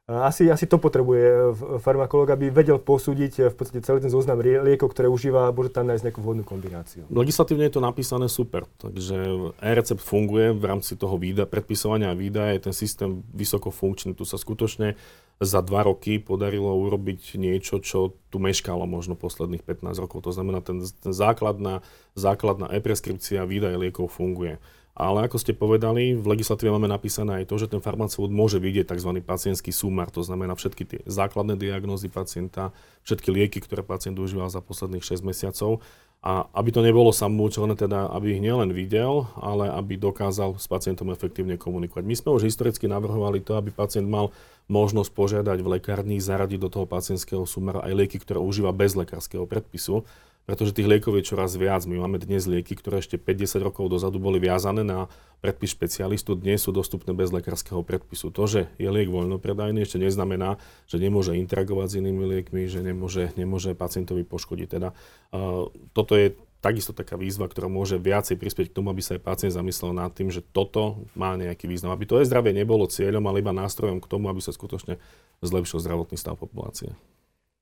Asi, 0.09 0.49
asi 0.49 0.65
to 0.65 0.81
potrebuje 0.81 1.53
farmakolog, 1.85 2.33
aby 2.33 2.49
vedel 2.49 2.81
posúdiť 2.81 3.53
v 3.53 3.55
podstate 3.55 3.85
celý 3.85 4.01
ten 4.01 4.09
zoznam 4.09 4.41
liekov, 4.41 4.89
ktoré 4.89 5.05
užíva 5.05 5.45
a 5.45 5.53
môže 5.53 5.69
tam 5.69 5.85
nájsť 5.85 6.09
nejakú 6.09 6.25
vhodnú 6.25 6.41
kombináciu. 6.41 7.05
Legislatívne 7.13 7.69
je 7.69 7.77
to 7.77 7.85
napísané 7.85 8.25
super, 8.25 8.65
takže 8.81 9.53
e-recept 9.61 10.01
funguje 10.01 10.57
v 10.57 10.63
rámci 10.65 10.97
toho 10.97 11.13
výda, 11.21 11.45
predpisovania 11.45 12.09
a 12.09 12.17
výdaja, 12.17 12.57
je 12.57 12.65
ten 12.65 12.73
systém 12.73 13.21
vysoko 13.37 13.69
funkčný. 13.69 14.17
Tu 14.17 14.25
sa 14.25 14.41
skutočne 14.41 14.97
za 15.37 15.61
dva 15.61 15.85
roky 15.85 16.17
podarilo 16.17 16.73
urobiť 16.73 17.37
niečo, 17.37 17.77
čo 17.77 18.17
tu 18.33 18.41
meškalo 18.41 18.89
možno 18.89 19.13
posledných 19.13 19.61
15 19.61 19.93
rokov. 20.01 20.25
To 20.25 20.33
znamená, 20.33 20.65
ten, 20.65 20.81
ten 20.81 21.13
základná, 21.13 21.85
základná 22.17 22.65
e-preskripcia 22.73 23.45
výdaje 23.45 23.77
liekov 23.77 24.09
funguje. 24.09 24.57
Ale 24.99 25.31
ako 25.31 25.39
ste 25.39 25.55
povedali, 25.55 26.11
v 26.11 26.27
legislatíve 26.27 26.75
máme 26.75 26.91
napísané 26.91 27.39
aj 27.39 27.47
to, 27.47 27.55
že 27.55 27.71
ten 27.71 27.79
farmaceut 27.79 28.27
môže 28.27 28.59
vidieť 28.59 28.91
tzv. 28.91 29.23
pacientský 29.23 29.71
sumar, 29.71 30.11
to 30.11 30.19
znamená 30.27 30.59
všetky 30.59 30.83
tie 30.83 30.99
základné 31.07 31.55
diagnózy 31.55 32.11
pacienta, 32.11 32.75
všetky 33.07 33.31
lieky, 33.31 33.63
ktoré 33.63 33.79
pacient 33.79 34.19
užíval 34.19 34.51
za 34.51 34.59
posledných 34.59 34.99
6 34.99 35.23
mesiacov. 35.23 35.79
A 36.19 36.51
aby 36.51 36.75
to 36.75 36.83
nebolo 36.83 37.15
samoučelné, 37.15 37.79
teda 37.79 38.11
aby 38.11 38.35
ich 38.35 38.43
nielen 38.43 38.75
videl, 38.75 39.31
ale 39.39 39.71
aby 39.71 39.95
dokázal 39.95 40.59
s 40.59 40.67
pacientom 40.67 41.15
efektívne 41.15 41.55
komunikovať. 41.55 42.03
My 42.03 42.15
sme 42.19 42.35
už 42.35 42.43
historicky 42.43 42.91
navrhovali 42.91 43.39
to, 43.39 43.55
aby 43.55 43.71
pacient 43.71 44.03
mal 44.03 44.35
možnosť 44.67 45.15
požiadať 45.15 45.63
v 45.63 45.79
lekárni 45.79 46.19
zaradiť 46.19 46.59
do 46.59 46.67
toho 46.67 46.83
pacientského 46.83 47.47
sumara 47.47 47.87
aj 47.87 47.95
lieky, 47.95 48.19
ktoré 48.19 48.43
užíva 48.43 48.75
bez 48.75 48.99
lekárskeho 48.99 49.47
predpisu 49.47 50.03
pretože 50.49 50.73
tých 50.73 50.89
liekov 50.89 51.13
je 51.21 51.29
čoraz 51.29 51.53
viac. 51.53 51.85
My 51.85 52.01
máme 52.01 52.17
dnes 52.17 52.49
lieky, 52.49 52.73
ktoré 52.73 53.05
ešte 53.05 53.21
50 53.21 53.61
rokov 53.61 53.85
dozadu 53.85 54.17
boli 54.17 54.41
viazané 54.41 54.81
na 54.81 55.05
predpis 55.45 55.77
špecialistu, 55.77 56.33
dnes 56.33 56.65
sú 56.65 56.73
dostupné 56.73 57.13
bez 57.13 57.29
lekárskeho 57.29 57.85
predpisu. 57.85 58.33
To, 58.33 58.49
že 58.49 58.65
je 58.81 58.89
liek 58.89 59.13
voľnopredajný, 59.13 59.85
ešte 59.85 60.01
neznamená, 60.01 60.57
že 60.89 60.97
nemôže 60.97 61.37
interagovať 61.37 61.87
s 61.93 61.97
inými 62.01 62.23
liekmi, 62.33 62.65
že 62.65 62.81
nemôže, 62.81 63.29
nemôže 63.37 63.77
pacientovi 63.77 64.25
poškodiť. 64.25 64.67
Teda, 64.73 64.97
uh, 65.37 65.69
toto 65.93 66.17
je 66.17 66.33
takisto 66.65 66.97
taká 66.97 67.13
výzva, 67.13 67.45
ktorá 67.45 67.69
môže 67.69 68.01
viacej 68.01 68.41
prispieť 68.41 68.73
k 68.73 68.81
tomu, 68.81 68.89
aby 68.89 69.05
sa 69.05 69.21
aj 69.21 69.21
pacient 69.21 69.53
zamyslel 69.53 69.93
nad 69.93 70.09
tým, 70.17 70.33
že 70.33 70.41
toto 70.41 71.05
má 71.13 71.37
nejaký 71.37 71.69
význam. 71.69 71.93
Aby 71.93 72.09
to 72.09 72.17
je 72.17 72.25
zdravie 72.25 72.57
nebolo 72.57 72.89
cieľom, 72.89 73.21
ale 73.29 73.45
iba 73.45 73.53
nástrojom 73.53 74.01
k 74.01 74.09
tomu, 74.09 74.33
aby 74.33 74.41
sa 74.41 74.49
skutočne 74.49 74.97
zlepšil 75.45 75.77
zdravotný 75.77 76.17
stav 76.17 76.41
populácie. 76.41 76.97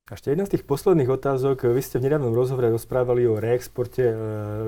A 0.07 0.15
ešte 0.15 0.31
jedna 0.31 0.47
z 0.47 0.55
tých 0.55 0.63
posledných 0.63 1.11
otázok. 1.11 1.67
Vy 1.67 1.83
ste 1.83 1.99
v 1.99 2.07
nedávnom 2.07 2.31
rozhovore 2.31 2.71
rozprávali 2.71 3.27
o 3.27 3.43
reexporte 3.43 4.07
e, 4.07 4.15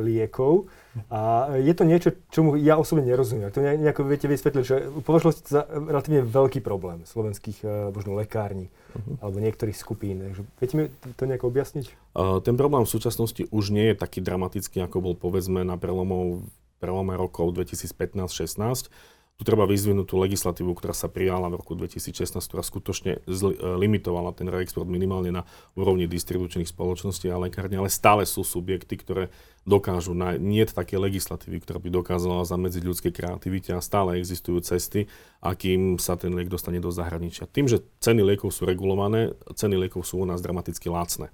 liekov 0.04 0.68
a 1.08 1.56
je 1.56 1.72
to 1.72 1.88
niečo, 1.88 2.12
čomu 2.28 2.60
ja 2.60 2.76
osobne 2.76 3.08
nerozumiem. 3.08 3.48
To 3.56 3.64
nejako 3.64 4.04
viete 4.04 4.28
vysvetliť, 4.28 4.64
že 4.68 4.92
považovali 5.00 5.40
ste 5.40 5.48
za 5.48 5.64
relatívne 5.64 6.28
veľký 6.28 6.60
problém 6.60 7.08
slovenských 7.08 7.64
e, 7.64 7.88
možno 7.96 8.20
lekární 8.20 8.68
uh-huh. 8.68 9.24
alebo 9.24 9.40
niektorých 9.40 9.80
skupín. 9.80 10.20
Takže 10.20 10.42
viete 10.60 10.76
mi 10.76 10.84
to 11.16 11.24
nejako 11.24 11.48
objasniť? 11.56 11.86
Uh, 12.20 12.44
ten 12.44 12.60
problém 12.60 12.84
v 12.84 12.92
súčasnosti 12.92 13.48
už 13.48 13.72
nie 13.72 13.96
je 13.96 13.96
taký 13.96 14.20
dramatický, 14.20 14.84
ako 14.84 15.00
bol 15.00 15.16
povedzme 15.16 15.64
na 15.64 15.80
prelomov, 15.80 16.52
prelome 16.84 17.16
rokov 17.16 17.56
2015-16 17.56 18.92
tu 19.40 19.48
treba 19.48 19.64
vyzvinúť 19.64 20.04
tú 20.04 20.20
legislatívu, 20.20 20.76
ktorá 20.76 20.92
sa 20.92 21.08
prijala 21.08 21.48
v 21.48 21.64
roku 21.64 21.72
2016, 21.72 22.36
ktorá 22.44 22.60
skutočne 22.60 23.24
zli, 23.24 23.56
e, 23.56 23.80
limitovala 23.80 24.36
ten 24.36 24.52
reexport 24.52 24.84
minimálne 24.84 25.32
na 25.32 25.48
úrovni 25.80 26.12
distribučných 26.12 26.68
spoločností 26.68 27.32
a 27.32 27.40
lekárne, 27.40 27.80
ale 27.80 27.88
stále 27.88 28.28
sú 28.28 28.44
subjekty, 28.44 29.00
ktoré 29.00 29.32
dokážu, 29.64 30.12
na, 30.12 30.36
nie 30.36 30.68
také 30.68 31.00
legislatívy, 31.00 31.64
ktorá 31.64 31.80
by 31.80 31.88
dokázala 31.88 32.44
zamedziť 32.44 32.84
ľudskej 32.84 33.16
kreativite 33.16 33.72
a 33.72 33.80
stále 33.80 34.20
existujú 34.20 34.60
cesty, 34.60 35.08
akým 35.40 35.96
sa 36.04 36.20
ten 36.20 36.36
liek 36.36 36.52
dostane 36.52 36.84
do 36.84 36.92
zahraničia. 36.92 37.48
Tým, 37.48 37.72
že 37.72 37.80
ceny 38.04 38.20
liekov 38.36 38.52
sú 38.52 38.68
regulované, 38.68 39.40
ceny 39.56 39.80
liekov 39.88 40.04
sú 40.04 40.20
u 40.20 40.28
nás 40.28 40.44
dramaticky 40.44 40.92
lacné. 40.92 41.32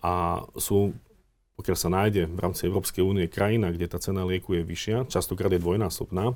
a 0.00 0.40
sú 0.56 0.96
pokiaľ 1.52 1.78
sa 1.78 1.92
nájde 1.92 2.32
v 2.32 2.38
rámci 2.40 2.64
Európskej 2.64 3.04
únie 3.04 3.28
krajina, 3.28 3.68
kde 3.70 3.86
tá 3.86 4.00
cena 4.00 4.24
lieku 4.24 4.56
je 4.56 4.64
vyššia, 4.64 5.06
častokrát 5.12 5.52
je 5.52 5.60
dvojnásobná, 5.60 6.32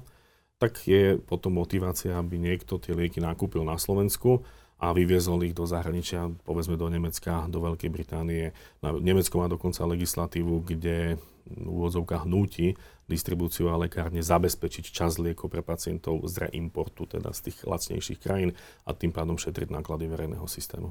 tak 0.57 0.89
je 0.89 1.21
potom 1.21 1.61
motivácia, 1.61 2.17
aby 2.17 2.41
niekto 2.41 2.81
tie 2.81 2.97
lieky 2.97 3.21
nakúpil 3.21 3.61
na 3.61 3.77
Slovensku 3.77 4.41
a 4.77 4.93
vyviezol 4.93 5.45
ich 5.45 5.57
do 5.57 5.65
zahraničia, 5.65 6.33
povedzme 6.45 6.77
do 6.77 6.89
Nemecka, 6.89 7.49
do 7.49 7.61
Veľkej 7.65 7.91
Británie. 7.93 8.53
Nemecko 8.81 9.41
má 9.41 9.49
dokonca 9.49 9.89
legislatívu, 9.89 10.65
kde 10.65 11.17
v 11.47 11.69
úvodzovkách 11.69 12.25
núti 12.27 12.75
distribúciu 13.07 13.71
a 13.71 13.79
lekárne 13.79 14.19
zabezpečiť 14.19 14.85
čas 14.91 15.17
liekov 15.17 15.53
pre 15.53 15.63
pacientov 15.63 16.25
z 16.27 16.49
reimportu, 16.49 17.07
teda 17.07 17.31
z 17.31 17.49
tých 17.49 17.63
lacnejších 17.63 18.19
krajín 18.19 18.51
a 18.83 18.91
tým 18.93 19.15
pádom 19.15 19.39
šetriť 19.39 19.71
náklady 19.71 20.11
verejného 20.11 20.45
systému. 20.51 20.91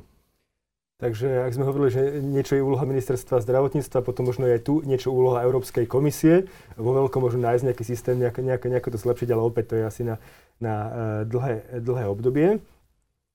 Takže 0.95 1.43
ak 1.43 1.51
sme 1.51 1.67
hovorili, 1.67 1.91
že 1.91 2.03
niečo 2.23 2.55
je 2.55 2.63
úloha 2.63 2.87
ministerstva 2.87 3.43
zdravotníctva, 3.43 3.99
potom 3.99 4.31
možno 4.31 4.47
je 4.47 4.55
aj 4.55 4.63
tu 4.63 4.79
niečo 4.87 5.11
úloha 5.11 5.43
Európskej 5.43 5.91
komisie. 5.91 6.47
Vo 6.79 6.95
veľkom 6.95 7.19
možno 7.19 7.43
nájsť 7.43 7.63
nejaký 7.67 7.83
systém, 7.83 8.15
nejako, 8.15 8.39
nejako, 8.47 8.65
nejako 8.71 8.89
to 8.95 9.03
zlepšiť, 9.03 9.27
ale 9.35 9.41
opäť 9.43 9.65
to 9.67 9.75
je 9.75 9.83
asi 9.83 10.01
na, 10.07 10.15
na 10.63 10.73
uh, 10.73 10.91
dlhé, 11.27 11.83
dlhé 11.83 12.05
obdobie. 12.07 12.47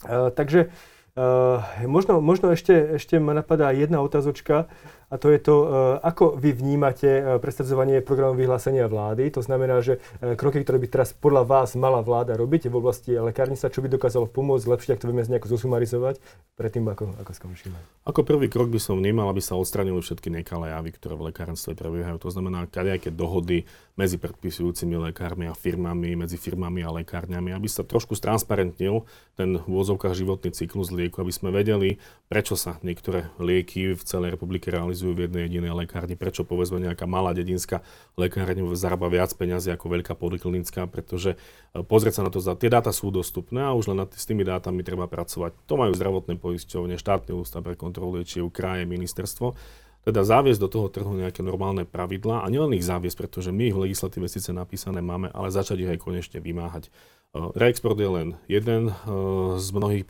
Uh, 0.08 0.32
takže 0.32 0.72
uh, 1.20 1.60
možno, 1.84 2.24
možno 2.24 2.48
ešte, 2.48 2.96
ešte 2.96 3.20
ma 3.20 3.36
napadá 3.36 3.76
jedna 3.76 4.00
otázočka 4.00 4.64
a 5.10 5.18
to 5.18 5.26
je 5.34 5.42
to, 5.42 5.56
e, 5.58 5.66
ako 6.06 6.38
vy 6.38 6.54
vnímate 6.54 7.10
e, 7.10 7.22
presadzovanie 7.42 7.98
programu 7.98 8.38
vyhlásenia 8.38 8.86
vlády. 8.86 9.26
To 9.34 9.42
znamená, 9.42 9.82
že 9.82 9.98
e, 10.22 10.38
kroky, 10.38 10.62
ktoré 10.62 10.78
by 10.78 10.86
teraz 10.86 11.10
podľa 11.10 11.42
vás 11.50 11.74
mala 11.74 11.98
vláda 11.98 12.38
robiť 12.38 12.70
v 12.70 12.78
oblasti 12.78 13.18
lekárnictva, 13.18 13.74
čo 13.74 13.82
by 13.82 13.90
dokázalo 13.90 14.30
pomôcť, 14.30 14.70
zlepšiť, 14.70 14.90
ak 14.94 15.00
to 15.02 15.08
vieme 15.10 15.26
nejako 15.26 15.50
zosumarizovať, 15.50 16.22
predtým 16.54 16.86
ako, 16.86 17.18
ako 17.18 17.32
skončíme. 17.34 17.78
Ako 18.06 18.22
prvý 18.22 18.46
krok 18.46 18.70
by 18.70 18.78
som 18.78 19.02
vnímal, 19.02 19.26
aby 19.34 19.42
sa 19.42 19.58
odstranili 19.58 19.98
všetky 19.98 20.30
nekalé 20.30 20.70
javy, 20.78 20.94
ktoré 20.94 21.18
v 21.18 21.34
lekárnictve 21.34 21.74
prebiehajú. 21.74 22.16
To 22.22 22.30
znamená, 22.30 22.70
kadejaké 22.70 23.10
dohody 23.10 23.66
medzi 23.98 24.14
predpisujúcimi 24.14 25.10
lekármi 25.10 25.50
a 25.50 25.58
firmami, 25.58 26.14
medzi 26.14 26.38
firmami 26.38 26.86
a 26.86 26.94
lekárňami, 27.02 27.50
aby 27.50 27.66
sa 27.66 27.82
trošku 27.82 28.14
stransparentnil 28.14 29.02
ten 29.34 29.58
v 29.58 29.66
úvozovkách 29.66 30.14
životný 30.14 30.54
cyklus 30.54 30.88
lieku, 30.94 31.18
aby 31.20 31.32
sme 31.34 31.52
vedeli, 31.52 31.98
prečo 32.30 32.54
sa 32.54 32.78
niektoré 32.86 33.28
lieky 33.42 33.92
v 33.92 34.02
celej 34.06 34.38
republike 34.38 34.72
realizujú 34.72 34.99
realizujú 35.00 35.16
v 35.16 35.24
jednej 35.24 35.42
jedinej 35.48 35.72
lekárni. 35.72 36.14
Prečo 36.20 36.44
povedzme 36.44 36.84
nejaká 36.84 37.08
malá 37.08 37.32
dedinská 37.32 37.80
lekárňa 38.20 38.68
zarába 38.76 39.08
viac 39.08 39.32
peniazy 39.32 39.72
ako 39.72 39.96
veľká 39.96 40.12
poliklinická, 40.12 40.84
pretože 40.84 41.40
e, 41.72 41.80
pozrieť 41.80 42.20
sa 42.20 42.22
na 42.28 42.30
to, 42.30 42.44
tie 42.44 42.68
dáta 42.68 42.92
sú 42.92 43.08
dostupné 43.08 43.64
a 43.64 43.72
už 43.72 43.96
len 43.96 44.04
s 44.12 44.24
tými 44.28 44.44
dátami 44.44 44.84
treba 44.84 45.08
pracovať. 45.08 45.56
To 45.64 45.74
majú 45.80 45.96
zdravotné 45.96 46.36
poisťovne, 46.36 47.00
štátny 47.00 47.32
ústav 47.32 47.64
pre 47.64 47.80
kontrolu 47.80 48.20
liečiv, 48.20 48.52
kraje, 48.52 48.84
ministerstvo. 48.84 49.56
Teda 50.00 50.24
záviesť 50.24 50.60
do 50.64 50.68
toho 50.68 50.88
trhu 50.88 51.12
nejaké 51.12 51.44
normálne 51.44 51.84
pravidlá 51.84 52.44
a 52.44 52.46
nielen 52.48 52.72
ich 52.72 52.88
záviesť, 52.88 53.20
pretože 53.20 53.52
my 53.52 53.68
ich 53.68 53.76
v 53.76 53.84
legislatíve 53.88 54.32
síce 54.32 54.48
napísané 54.52 55.04
máme, 55.04 55.28
ale 55.32 55.52
začať 55.52 55.84
ich 55.84 55.92
aj 55.92 56.00
konečne 56.00 56.38
vymáhať. 56.40 56.88
E, 56.88 56.90
reexport 57.56 57.96
je 57.96 58.10
len 58.10 58.28
jeden 58.48 58.92
e, 58.92 58.92
z 59.56 59.68
mnohých 59.72 60.04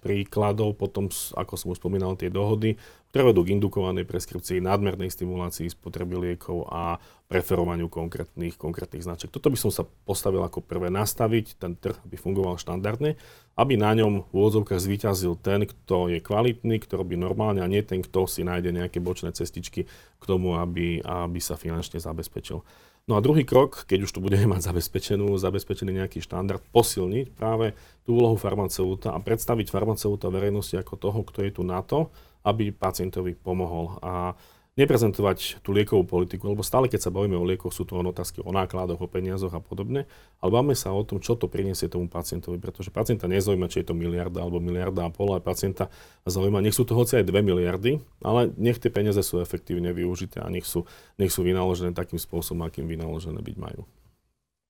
príkladov, 0.00 0.80
potom, 0.80 1.12
ako 1.36 1.54
som 1.60 1.72
už 1.72 1.80
spomínal, 1.80 2.16
tie 2.16 2.32
dohody, 2.32 2.80
ktoré 3.12 3.30
vedú 3.30 3.44
k 3.44 3.54
indukovanej 3.54 4.08
preskripcii, 4.08 4.64
nadmernej 4.64 5.12
stimulácii 5.12 5.70
spotreby 5.70 6.18
liekov 6.18 6.66
a 6.72 6.98
preferovaniu 7.28 7.92
konkrétnych, 7.92 8.56
konkrétnych 8.56 9.04
značiek. 9.04 9.30
Toto 9.30 9.52
by 9.52 9.58
som 9.60 9.70
sa 9.70 9.84
postavil 9.84 10.40
ako 10.40 10.64
prvé 10.64 10.88
nastaviť, 10.88 11.60
ten 11.60 11.76
trh 11.76 12.00
by 12.08 12.16
fungoval 12.16 12.56
štandardne, 12.56 13.14
aby 13.54 13.74
na 13.78 13.92
ňom 13.94 14.24
v 14.26 14.34
úvodzovkách 14.34 14.80
zvíťazil 14.80 15.36
ten, 15.38 15.68
kto 15.68 16.10
je 16.10 16.18
kvalitný, 16.18 16.80
kto 16.82 16.98
robí 16.98 17.14
normálne 17.14 17.60
a 17.60 17.70
nie 17.70 17.84
ten, 17.84 18.00
kto 18.02 18.26
si 18.26 18.42
nájde 18.42 18.74
nejaké 18.74 18.98
bočné 18.98 19.30
cestičky 19.36 19.86
k 19.90 20.24
tomu, 20.24 20.58
aby, 20.58 21.04
aby 21.04 21.38
sa 21.38 21.54
finančne 21.54 22.00
zabezpečil. 22.00 22.64
No 23.04 23.20
a 23.20 23.24
druhý 23.24 23.44
krok, 23.44 23.84
keď 23.84 24.08
už 24.08 24.16
tu 24.16 24.20
budeme 24.24 24.48
mať 24.48 24.72
zabezpečenú, 24.72 25.36
zabezpečený 25.36 26.00
nejaký 26.00 26.24
štandard, 26.24 26.64
posilniť 26.72 27.36
práve 27.36 27.76
tú 28.08 28.16
úlohu 28.16 28.40
farmaceuta 28.40 29.12
a 29.12 29.20
predstaviť 29.20 29.68
farmaceuta 29.68 30.32
verejnosti 30.32 30.80
ako 30.80 30.96
toho, 30.96 31.20
kto 31.20 31.44
je 31.44 31.52
tu 31.52 31.62
na 31.68 31.84
to, 31.84 32.08
aby 32.48 32.72
pacientovi 32.72 33.36
pomohol. 33.36 34.00
A 34.00 34.32
neprezentovať 34.74 35.62
tú 35.62 35.70
liekovú 35.70 36.02
politiku, 36.02 36.50
lebo 36.50 36.66
stále, 36.66 36.90
keď 36.90 37.06
sa 37.06 37.14
bavíme 37.14 37.38
o 37.38 37.46
liekoch, 37.46 37.70
sú 37.70 37.86
to 37.86 37.94
otázky 37.94 38.42
o 38.42 38.50
nákladoch, 38.50 38.98
o 38.98 39.06
peniazoch 39.06 39.54
a 39.54 39.62
podobne, 39.62 40.10
ale 40.42 40.50
bavíme 40.50 40.74
sa 40.74 40.90
o 40.90 41.06
tom, 41.06 41.22
čo 41.22 41.38
to 41.38 41.46
priniesie 41.46 41.86
tomu 41.86 42.10
pacientovi, 42.10 42.58
pretože 42.58 42.90
pacienta 42.90 43.30
nezaujíma, 43.30 43.70
či 43.70 43.86
je 43.86 43.90
to 43.90 43.94
miliarda 43.94 44.42
alebo 44.42 44.58
miliarda 44.58 45.06
a 45.06 45.10
pol, 45.14 45.30
ale 45.30 45.46
pacienta 45.46 45.94
zaujíma, 46.26 46.58
nech 46.58 46.74
sú 46.74 46.82
to 46.82 46.98
hoci 46.98 47.22
aj 47.22 47.30
2 47.30 47.38
miliardy, 47.46 48.02
ale 48.26 48.50
nech 48.58 48.82
tie 48.82 48.90
peniaze 48.90 49.22
sú 49.22 49.38
efektívne 49.38 49.94
využité 49.94 50.42
a 50.42 50.50
nech 50.50 50.66
sú, 50.66 50.82
nech 51.22 51.30
sú 51.30 51.46
vynaložené 51.46 51.94
takým 51.94 52.18
spôsobom, 52.18 52.66
akým 52.66 52.90
vynaložené 52.90 53.38
byť 53.38 53.56
majú. 53.56 53.86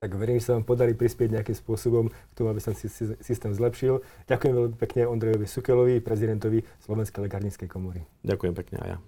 Tak 0.05 0.21
verím, 0.21 0.37
že 0.37 0.53
sa 0.53 0.61
vám 0.61 0.69
podarí 0.69 0.93
prispieť 0.93 1.33
nejakým 1.33 1.57
spôsobom 1.57 2.13
k 2.13 2.33
tomu, 2.37 2.53
aby 2.53 2.61
sa 2.61 2.77
systém 3.25 3.53
zlepšil. 3.57 4.05
Ďakujem 4.29 4.53
veľmi 4.53 4.77
pekne 4.77 5.09
Ondrejovi 5.09 5.49
Sukelovi, 5.49 5.97
prezidentovi 6.05 6.61
Slovenskej 6.85 7.25
lekárnickej 7.25 7.69
komory. 7.73 8.05
Ďakujem 8.21 8.53
pekne 8.53 8.77
aj 8.85 8.89
ja. 8.93 8.99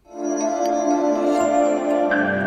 Thank 2.16 2.40
you. 2.40 2.45